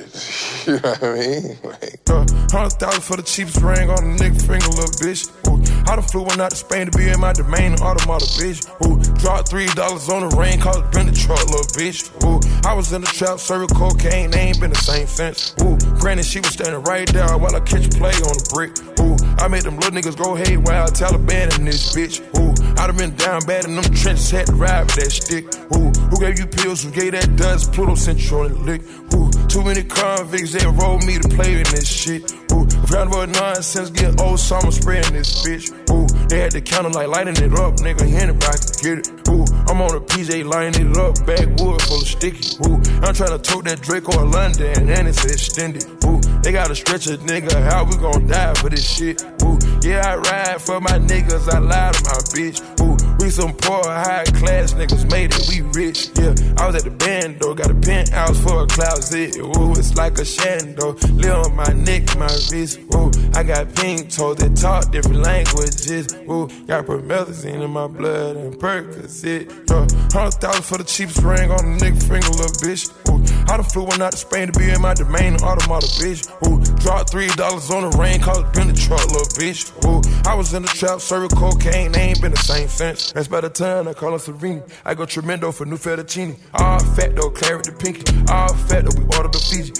[0.67, 1.59] you know what I mean?
[1.65, 5.25] Like, uh, hundred thousand for the cheapest ring on a nigga finger, little bitch.
[5.49, 5.57] Ooh,
[5.91, 8.67] I done flew one out to Spain to be in my domain, automata, bitch.
[8.85, 12.11] Ooh, dropped three dollars on the rain, called it the truck, little bitch.
[12.25, 15.55] Ooh, I was in the trap, serving cocaine, they ain't been the same since.
[15.63, 18.73] Ooh, granted, she was standing right there while I catch play on the brick.
[19.01, 22.21] Ooh, I made them little niggas go haywire, Taliban in this bitch.
[22.37, 22.50] Ooh,
[22.81, 25.45] I done been down bad in them trenches, had to ride with that stick.
[25.77, 26.83] Ooh, who gave you pills?
[26.83, 27.75] Who gave that dust?
[27.75, 28.81] Pluto sent you on the lick.
[29.13, 32.33] Ooh, too many convicts that rolled me to play in this shit.
[32.51, 35.69] Ooh, round about nonsense, get old summer spreading this bitch.
[35.93, 38.07] Ooh, they had the counter like lighting it up, nigga.
[38.07, 39.29] Anybody can get it.
[39.29, 42.55] Ooh, I'm on a PJ lining it up, backwood full of sticky.
[42.67, 45.85] Ooh, I'm trying to tote that Draco in London, and it's extended.
[46.05, 49.23] Ooh, they gotta stretch a nigga, how we gon' die for this shit?
[49.43, 52.63] Ooh, yeah, I ride for my niggas, I lie to my bitch.
[52.81, 56.11] Ooh, we some poor, high class niggas made it, we rich.
[56.15, 59.37] Yeah, I was at the band though, got a penthouse for a closet.
[59.37, 62.79] Ooh, it's like a shando, live on my neck, my wrist.
[62.95, 66.15] Ooh, I got pink toes that talk different languages.
[66.29, 69.71] Ooh, got promethazine in my blood and Percocet.
[69.71, 72.91] Uh, hundred thousand for the cheapest ring on a nigga finger, little bitch.
[73.09, 76.29] Ooh, I done flew one out to Spain to be in my domain, automata, bitch.
[76.47, 79.71] Ooh, dropped three dollars on the rain, cause it been the truck, little bitch.
[79.87, 83.13] Ooh, I was in the trap, serving cocaine, they ain't been the same since.
[83.13, 84.63] That's by the time I call her Serene.
[84.85, 86.37] I go tremendo for new fettuccine.
[86.55, 88.05] All fat though, claret the pinky.
[88.33, 89.73] All fat though, we ordered the Fiji.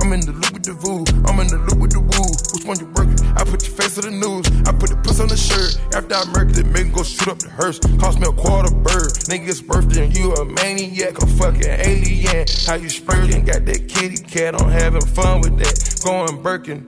[0.00, 2.28] I'm in the loop with the voo, I'm in the loop with the woo.
[2.52, 3.18] Which one you working?
[3.36, 5.78] I put your face on the news, I put the puss on the shirt.
[5.94, 7.78] After I murdered it, make go shoot up the hearse.
[7.98, 9.12] Cost me a quarter bird.
[9.28, 12.46] Nigga's birthday and you a maniac, a fucking alien.
[12.66, 13.44] How you spurting?
[13.44, 15.74] Got that kitty cat, I'm having fun with that.
[16.04, 16.86] Going Birkin.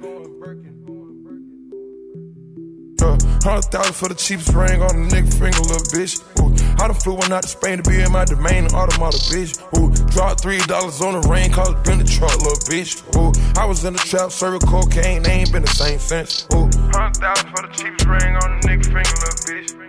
[3.04, 6.16] Uh, hundred thousand for the cheapest ring on a nigga finger, little bitch.
[6.40, 6.48] Ooh,
[6.82, 9.60] I done flew one out to Spain to be in my domain, automata, bitch.
[9.76, 13.02] Ooh, dropped three dollars on the rain, cause been the truck, little bitch.
[13.18, 16.46] Ooh, I was in the trap, serving cocaine, they ain't been the same since.
[16.54, 19.84] Ooh, hundred thousand for the cheapest ring on a nigga finger, little bitch.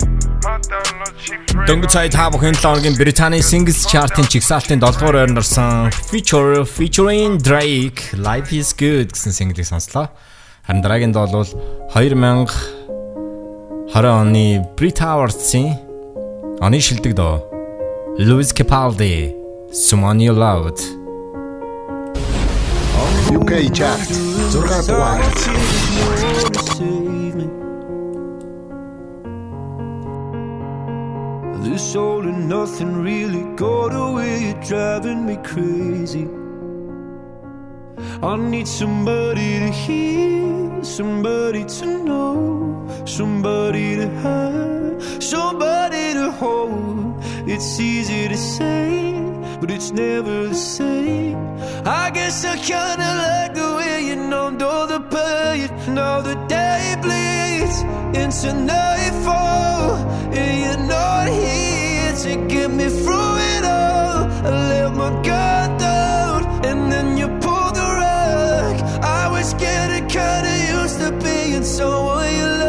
[1.65, 6.61] Дөнгөж сая та бүхэн 7 хоногийн Британий Singles Chart-ын чигсалтын 7 дугаар байранд орсон Feature
[6.69, 10.13] featuring Drake Life is Good гэсэн single-ийг сонслоо.
[10.69, 11.49] Харин дараагийн доо бол
[11.97, 12.53] 2000
[13.89, 15.81] 20 оны Brit Awards-ийн
[16.61, 17.41] оны шилдэг доо
[18.21, 19.34] Louis Capaldi
[19.75, 20.79] Someone you loved.
[23.35, 24.07] UK chart,
[31.61, 36.29] This all and nothing really got away, you're driving me crazy.
[38.23, 47.21] I need somebody to hear, somebody to know, somebody to have, somebody to hold.
[47.45, 49.15] It's easy to say
[49.59, 51.37] but it's never the same.
[51.85, 55.69] I guess I kinda like the way you numbed all the pain.
[55.93, 57.77] Now the day bleeds
[58.21, 59.95] into nightfall,
[60.39, 64.19] and you're not here to get me through it all.
[64.47, 68.75] I let my guard down, and then you pull the rug.
[69.03, 72.64] I was getting kinda used to being someone you loved.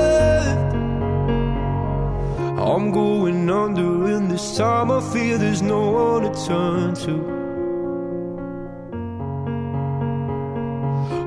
[2.66, 7.36] I'm going under, and this time I feel there's no one to turn to.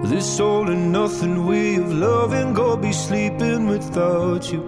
[0.10, 4.64] This all and nothing way of loving, go be sleeping without you.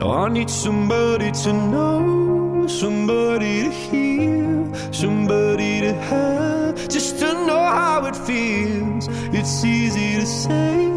[0.00, 7.60] Now I need somebody to know, somebody to hear, somebody to have, just to know
[7.60, 9.06] how it feels.
[9.32, 10.88] It's easy to say,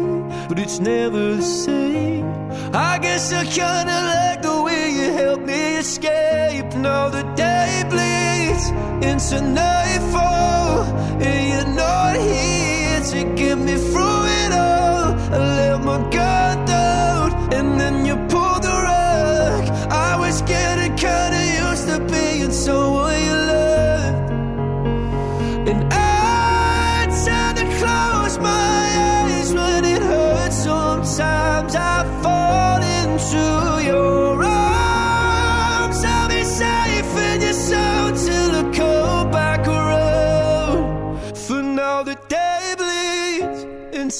[0.48, 2.24] but it's never the same.
[2.72, 6.74] I guess I kinda like the way you help me escape.
[6.76, 8.64] Now the day bleeds
[9.10, 10.84] into nightfall,
[11.26, 15.14] and you're not here to get me through it all.
[15.34, 19.64] I let my guard down, and then you pulled the rug.
[19.90, 22.95] I was getting kinda used to being someone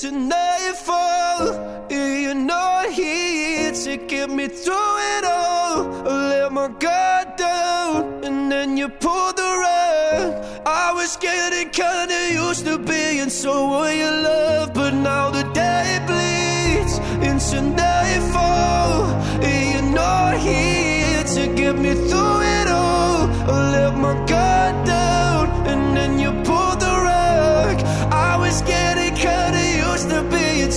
[0.04, 1.48] into nightfall.
[1.90, 6.08] and You're not here to get me through it all.
[6.08, 10.44] I let my guard down, and then you pulled the rug.
[10.66, 16.98] I was getting kinda used to being someone you love, but now the day bleeds
[17.28, 19.06] into nightfall.
[19.40, 23.30] You're not here to get me through it all.
[23.50, 24.25] I let my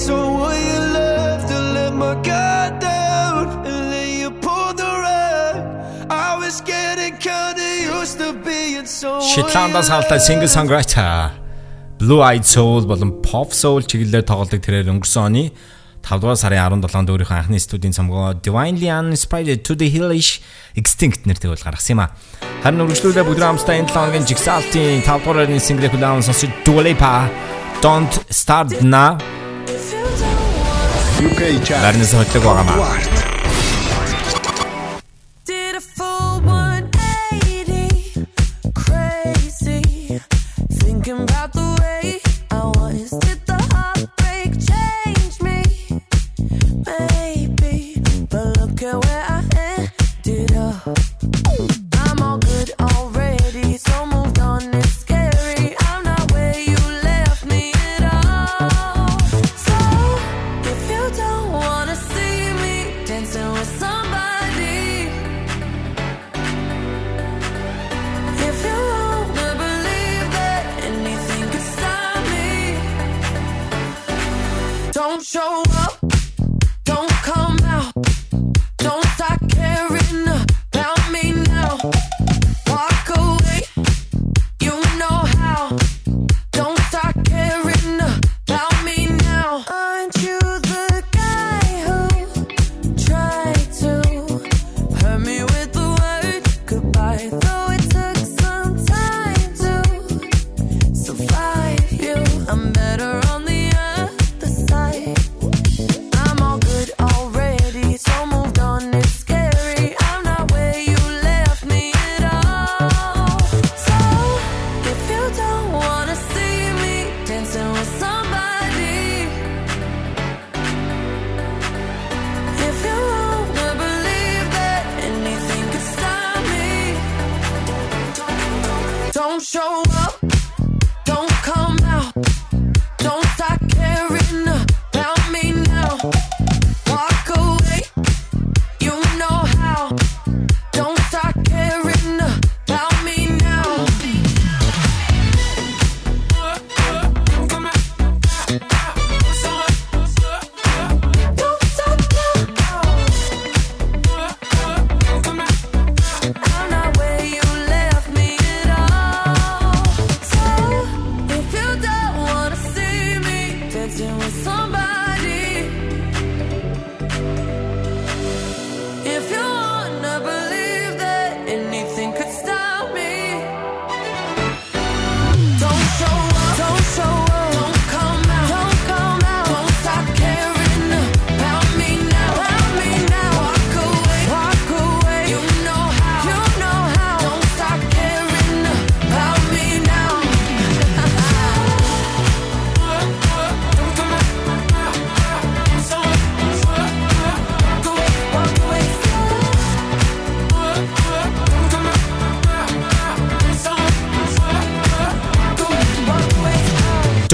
[0.09, 1.47] being someone you loved.
[1.49, 5.55] To let my guard down, and then you pulled the rug.
[6.09, 9.21] I was getting kinda used to being someone.
[9.21, 11.31] Шотландаас хаалтай single songwriter
[11.99, 15.51] Blue Eyed Soul болон Pop Soul чиглэлээр тоглодог тэрээр өнгөрсөн оны
[15.99, 20.39] 5 дугаар сарын 17-нд өөрийнхөө анхны студийн цомгоо Divinely Uninspired to the Hellish
[20.79, 22.15] Extinct нэртэй бол гаргасан юм а.
[22.63, 27.27] Харин үргэлжлүүлээ бүгд хамтдаа энэ 7 хоногийн Jigsaw-ийн 5 дугаарны single хүлээн сонсож Dua Lipa
[27.83, 29.38] Don't Start Now
[31.81, 33.18] Vernes recte guagama.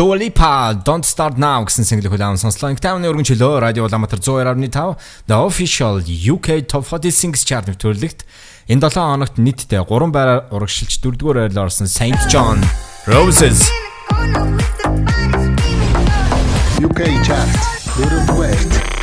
[0.05, 2.69] Dua Lipa Don't Start Now гэсэн single хүлээн сонслоо.
[2.69, 8.21] Инктауны өргөн чөлөө радио Улаанбаатар 102.5 The Official UK Top 40 Singles Chart нэвтрүүлэгт
[8.69, 12.61] энэ 7 хоногт нийтдээ 3 байраар урагшилж 4-р байрлал орсон Saint John
[13.09, 13.65] Roses
[16.85, 17.49] UK Chart.
[17.97, 18.94] Дөрөвдүгээр.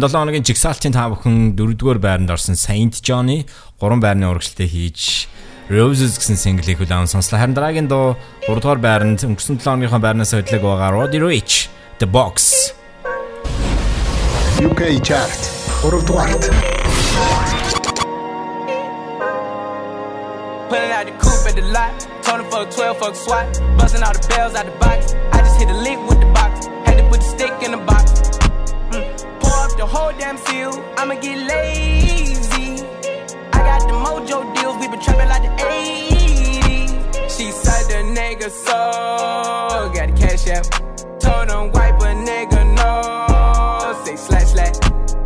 [0.00, 3.44] Энэ 7 хоногийн жигсаалтын та бүхэн 4-р байранд орсон Saint John-ы
[3.76, 5.28] 3 байрны урагшлалтай хийж
[5.68, 7.36] Roses гэсэн single-ийг хүлээн сонслоо.
[7.36, 8.16] Харин дараагийн дуу
[8.48, 11.68] 3-р байранд өнгөрсөн 7 хоногийнхоо байрнаас хөдлөг байгаа Roddy Ricch
[12.00, 12.72] The Box.
[14.64, 15.40] UK Chart.
[15.84, 16.32] 3-р.
[20.72, 21.92] Pulling out the coupe at the lot.
[22.24, 23.52] Tony fuck 12, fuck SWAT.
[23.76, 25.12] Busting all the bells out the box.
[25.36, 26.72] I just hit a lick with the box.
[26.88, 28.09] Had to put the stick in the box.
[29.80, 30.72] The whole damn seal.
[30.98, 32.84] I'ma get lazy.
[33.56, 36.90] I got the mojo deals, we been trapping like the 80s.
[37.34, 38.76] She said the nigga so
[39.94, 40.66] got the cash out.
[41.18, 44.04] Told him wipe a nigga no.
[44.04, 44.76] Say slash slash.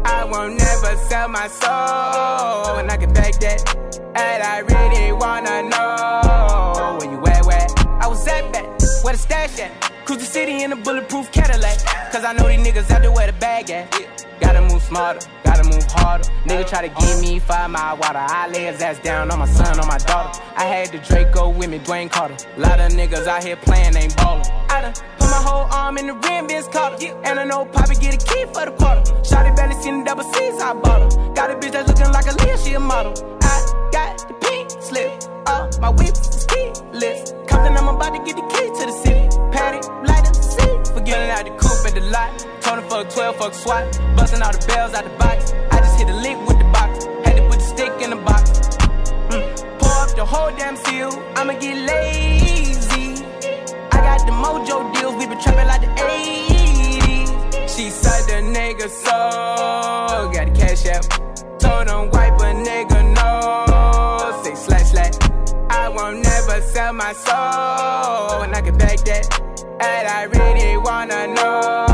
[0.05, 3.61] I won't never sell my soul, and I can back that.
[4.15, 7.67] And I really wanna know where you at, where
[8.01, 8.67] I was at back,
[9.03, 9.94] where the stash at.
[10.05, 11.79] Cruise the city in a bulletproof Cadillac.
[12.13, 13.89] Cause I know these niggas out there where the bag at.
[14.39, 16.25] Gotta move smarter, gotta move harder.
[16.45, 18.19] Nigga try to give me five mile water.
[18.21, 20.39] I lay his ass down on my son, on my daughter.
[20.57, 22.37] I had the Draco with me, Dwayne Carter.
[22.59, 24.45] Lot of niggas out here playing, ain't ballin'.
[24.69, 26.97] I done put my whole arm in the rim, Vince Carter.
[27.25, 29.01] And I know Poppy get a key for the quarter.
[29.25, 31.33] Shotty barely seen the double C's, I bought her.
[31.33, 33.15] Got a bitch that's looking like a Leah, she a model.
[33.41, 35.11] I got the pink slip,
[35.47, 37.33] uh, my whip is keyless.
[37.49, 39.14] Compton, I'm about to get the key to the city.
[39.55, 40.75] Patty, light up city.
[40.93, 42.31] Forgetting out the coupe at the lot.
[42.61, 43.85] Tony fuck 12, fuck SWAT.
[44.17, 45.53] Busting all the bells out the box.
[45.71, 47.05] I just hit a lick with the box.
[47.25, 48.51] Had to put the stick in the box.
[49.31, 49.79] Mm.
[49.79, 51.11] Pour up the whole damn seal.
[51.37, 53.23] I'ma get lazy.
[53.95, 55.15] I got the mojo deals.
[55.15, 57.69] We been trapping like the 80s.
[57.75, 60.33] She said the nigga so.
[60.35, 61.07] Got the cash out.
[61.61, 63.04] Told him wipe a nigga
[66.87, 66.93] no.
[66.93, 69.41] my soul, and I can back that.
[69.81, 71.94] And I really wanna know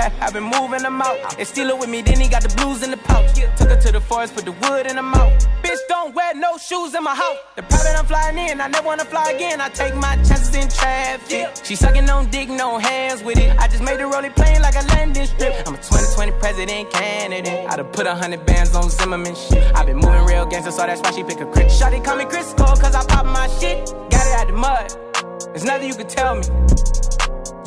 [0.20, 1.38] I've been moving them out.
[1.38, 3.34] And steal it with me, then he got the blues in the pouch.
[3.56, 5.32] Took her to the forest, put the wood in the mouth.
[5.62, 7.36] Bitch, don't wear no shoes in my house.
[7.56, 9.60] The private I'm flying in, I never wanna fly again.
[9.60, 11.50] I take my chances in traffic.
[11.64, 13.56] She sucking on dick, no hands with it.
[13.58, 15.54] I just made the rolling plane like a landing strip.
[15.66, 17.68] I'm a 2020 president candidate.
[17.68, 19.62] I done put a hundred bands on Zimmerman shit.
[19.74, 21.68] i been moving real gangster, so that's why she pick a crit.
[21.68, 23.86] Shotty call me Crisco, cause I pop my shit.
[24.10, 25.50] Got it out the mud.
[25.52, 27.09] There's nothing you can tell me.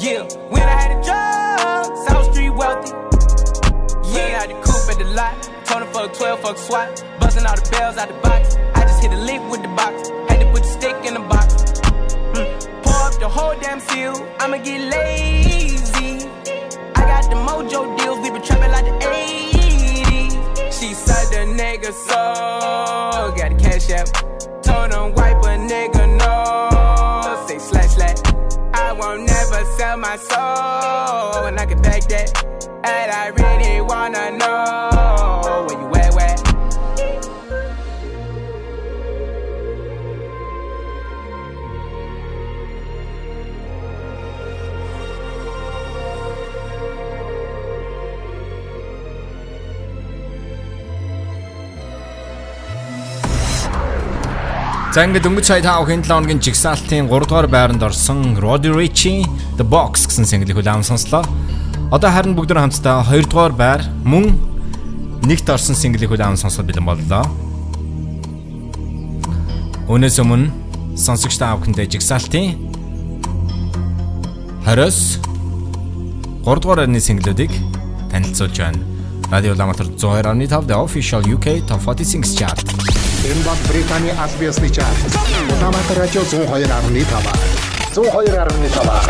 [0.04, 2.92] Yeah, when I had a job, South Street wealthy.
[4.12, 5.42] Yeah, I had the coupe at the lot.
[5.64, 7.06] Told him fuck 12, fuck SWAT.
[7.22, 8.58] Busting all the bells out the box.
[8.76, 10.10] I just hit a lick with the box.
[10.28, 11.56] Had to put the stick in the box.
[12.36, 12.84] Mm.
[12.84, 14.14] Pour up the whole damn seal.
[14.42, 16.28] I'ma get lazy.
[17.00, 18.20] I got the mojo deals.
[18.20, 20.82] We been trapping like the 80s.
[20.82, 23.32] She said the nigga so.
[23.38, 24.08] Got the cash app.
[24.64, 26.03] Told him wipe a nigga
[29.64, 31.46] won't sell my soul.
[31.46, 32.46] And I can back that.
[32.84, 35.43] And I really wanna know
[54.94, 59.26] За ингээд өнгөц сая 5 хэн 7 хоногийн жигсаалтын 3 дугаар байранд орсон Roddy Ricci
[59.58, 61.26] The Box гэсэн single-ийг хүлээн сонслоо.
[61.90, 64.38] Одоо харин бүгд хамтдаа 2 дугаар байр мөн
[65.26, 67.26] нэгт орсон single-ийг хүлээн сонсоод бэлэн боллоо.
[69.90, 70.54] Өнөөс өмнө
[70.94, 72.54] сонсогч та бүхэндээ жигсаалтын
[74.70, 75.18] 20-с
[76.46, 77.50] 3 дугаар байрны single-үүдийг
[78.14, 78.78] танилцуулж байна.
[79.34, 82.93] Радио Ламатар 102.5 The Official UK Top 40 Singles Chart.
[83.24, 84.98] Энэ бол Британий аль биесны чарт.
[85.50, 87.06] Улаанбаатар радио 102.5.
[87.96, 89.10] 102.5.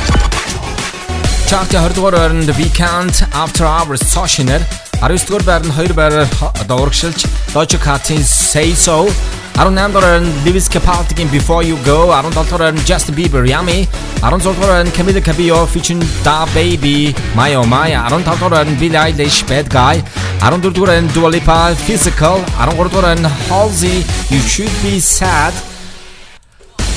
[1.49, 4.61] Чарт 20 дугаар байранд Weekend After Hours Soshinер
[5.01, 6.27] 19 дугаар байранд 2 байраар
[6.61, 9.09] одоо урагшилж Doja Cat-ийн Say So
[9.57, 13.79] 18 дугаар байранд Lewis Capaldi-гийн Before You Go 17 дугаар байранд Justin Bieber Yummy
[14.21, 16.97] 16 дугаар байранд Camila Cabello featuring Da Baby
[17.39, 19.95] My Oh My 15 дугаар байранд Billie Eilish Bad Guy
[20.43, 25.53] Aaron Durdur and Dua Lipa, Physical, Aaron Gordur and Halsey, You Should Be Sad,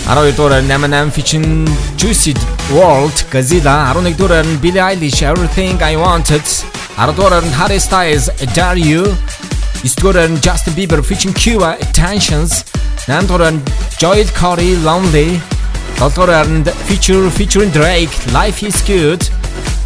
[0.09, 1.65] Aaron Gordur and Eminem featuring
[1.97, 2.35] Juice
[2.69, 6.43] WRLD, Godzilla, Aaron Gordur and Billie Eilish, Everything I Wanted,
[6.99, 9.15] Aaron Gordur and Harry Styles, Dare You,
[9.85, 12.65] East and Justin Bieber featuring Quavo, Tensions,
[13.07, 13.65] Namdor and
[13.97, 15.41] Joel Corry, Lonely,
[15.99, 16.33] Dr.
[16.33, 19.21] and feature featuring Drake, Life is Good,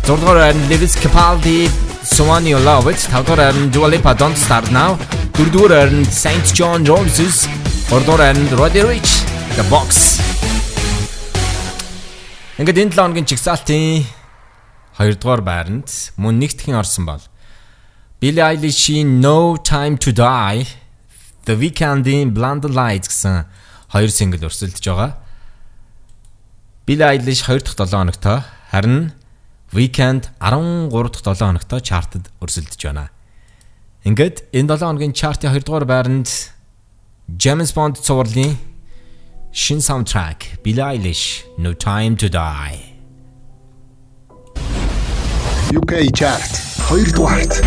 [0.05, 0.39] Dr.
[0.39, 4.97] and Lewis Capaldi, Someone You Love It 5 дугаар Dua Lipa Don't Start Now
[5.36, 5.89] 4 дугаар
[6.22, 7.36] Saint John Roses
[7.90, 9.12] 3 дугаар Roddy Ricch
[9.56, 9.89] The Box.
[12.59, 14.09] Ингээд энэ 7 хоногийн чигсалтын
[14.97, 17.22] 2 дугаар байранд мөн нэгтгэн орсон бол
[18.20, 20.64] Billie Eilish-ийн No Time to Die,
[21.44, 23.44] The Weeknd-ийн Blinding Lights гэсэн
[23.93, 25.20] хоёр single өрсөлдөж байгаа.
[26.89, 28.40] Billie Eilish 2 дахь 7 хоногтой
[28.72, 29.19] харин
[29.72, 33.10] Weeknd 13 дахь 7 хоногтой чартад өрсөлдөж байна.
[34.02, 36.26] Ингээд энэ 7 хоногийн чартын 2 дугаар байранд
[37.38, 38.59] James Bond цувралын
[39.52, 42.74] Shin soundtrack Billie Eilish No Time to Die
[45.78, 46.51] UK chart
[46.90, 47.62] 2 дугаарт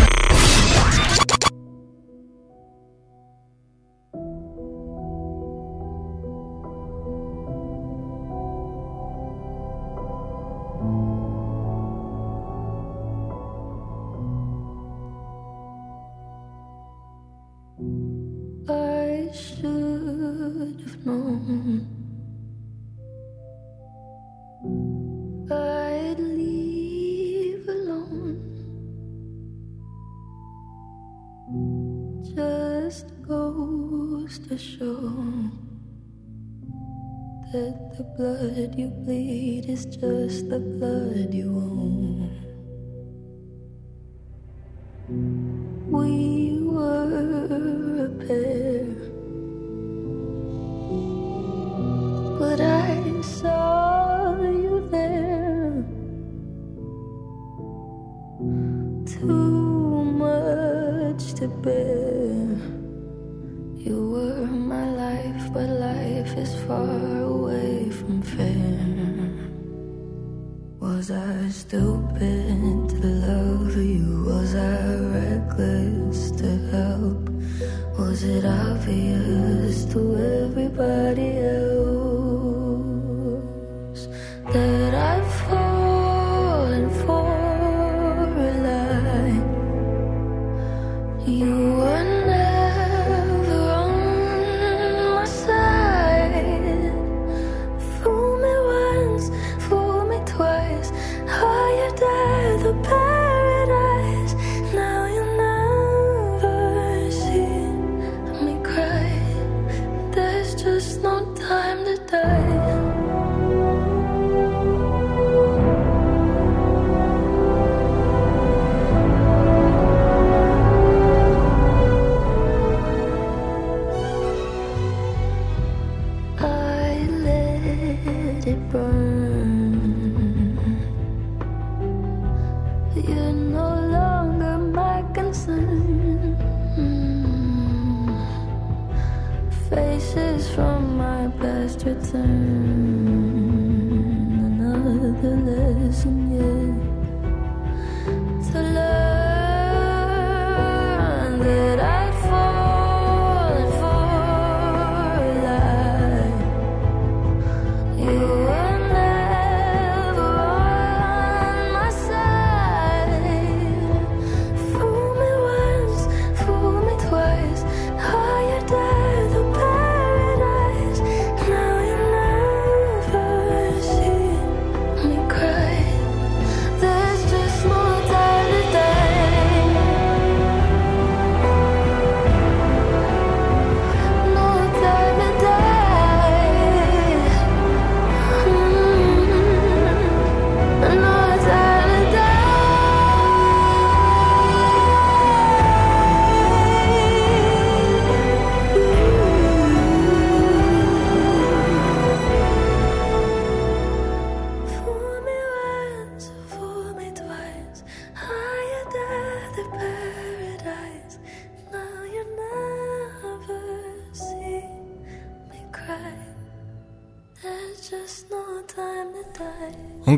[34.48, 35.00] to show
[37.50, 42.30] that the blood you bleed is just the blood you own.
[45.90, 48.84] We were a pair,
[52.38, 55.86] but I saw you there.
[59.06, 62.83] Too much to bear.
[63.84, 68.80] You were my life, but life is far away from fair.
[70.80, 74.24] Was I stupid to love you?
[74.24, 77.28] Was I reckless to help?
[77.98, 81.63] Was it obvious to everybody else?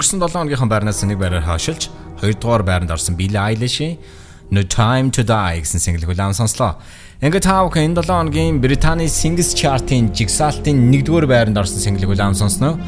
[0.06, 1.90] Өнгөрсөн 7 хоногийнхаа байрнаас нэг байраар хашилж,
[2.22, 3.98] 2 дугаар байранд орсон Billie Eilish-ийн
[4.54, 6.78] No Time to Die гэсэн single хүлээм сонслоо.
[7.18, 12.38] Ингээ та бүхэн энэ 7 хоногийн Британий Singles Chart-ийн жигсаалтын 1-р байранд орсон single хүлээм
[12.38, 12.78] сонсноо.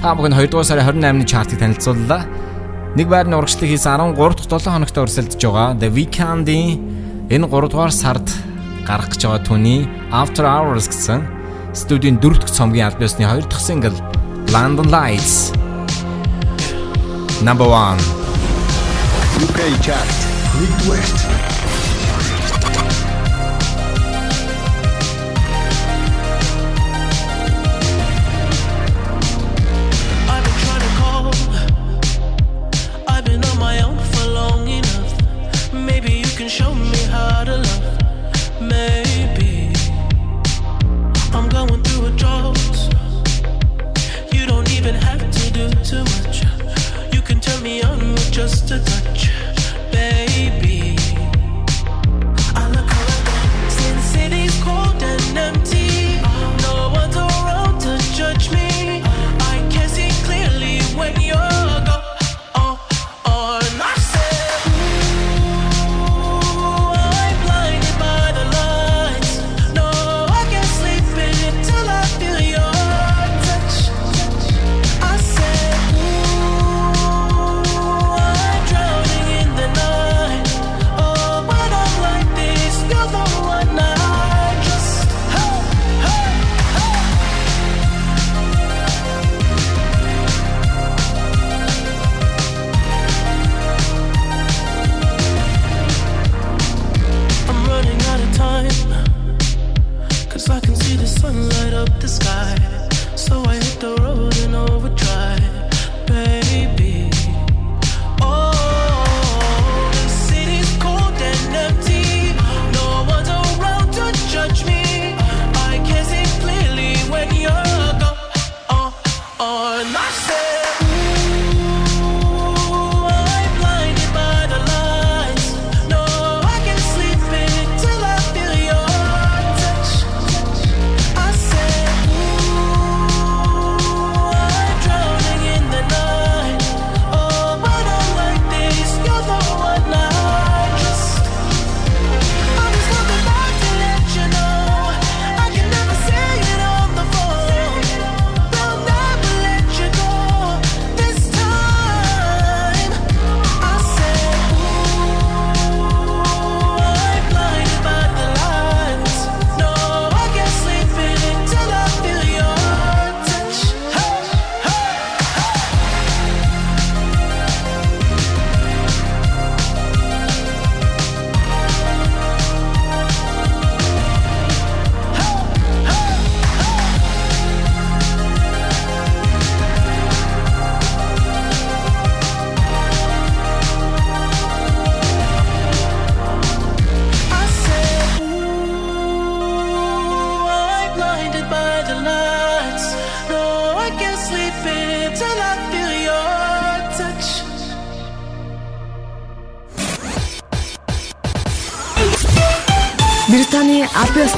[0.00, 2.24] Та бүхэн 2-р сарын 28-ны chart-ыг танилцууллаа.
[2.96, 8.32] Нэг байрны урагшлыг хийсэн 13-р 7 хоногт өрсөлдөж байгаа The Weeknd-ийн энэ 3-р сард
[8.88, 11.20] гарах гэж байгаа түүний After Hours гэсэн
[11.76, 13.96] студийн 4-р цомгийн альбомны 2-р single
[14.56, 15.52] London Lights
[17.42, 17.98] number one.
[19.42, 20.06] UK chart,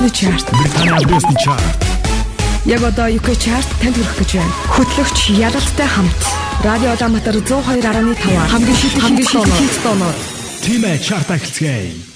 [0.04, 0.46] ёсны чарт.
[0.92, 1.78] Албан ёсны чарт.
[2.66, 4.52] Яг одоо UK чарт танд хүрэх гэж байна.
[4.76, 6.20] Хөтлөгч Ялалтай хамт
[6.64, 10.16] Радио Улаанбаатар 102.5 хамгийн шилдэг хамгийн шилдэг тоноор
[10.62, 12.13] Тимэ чарт ахилцгээе.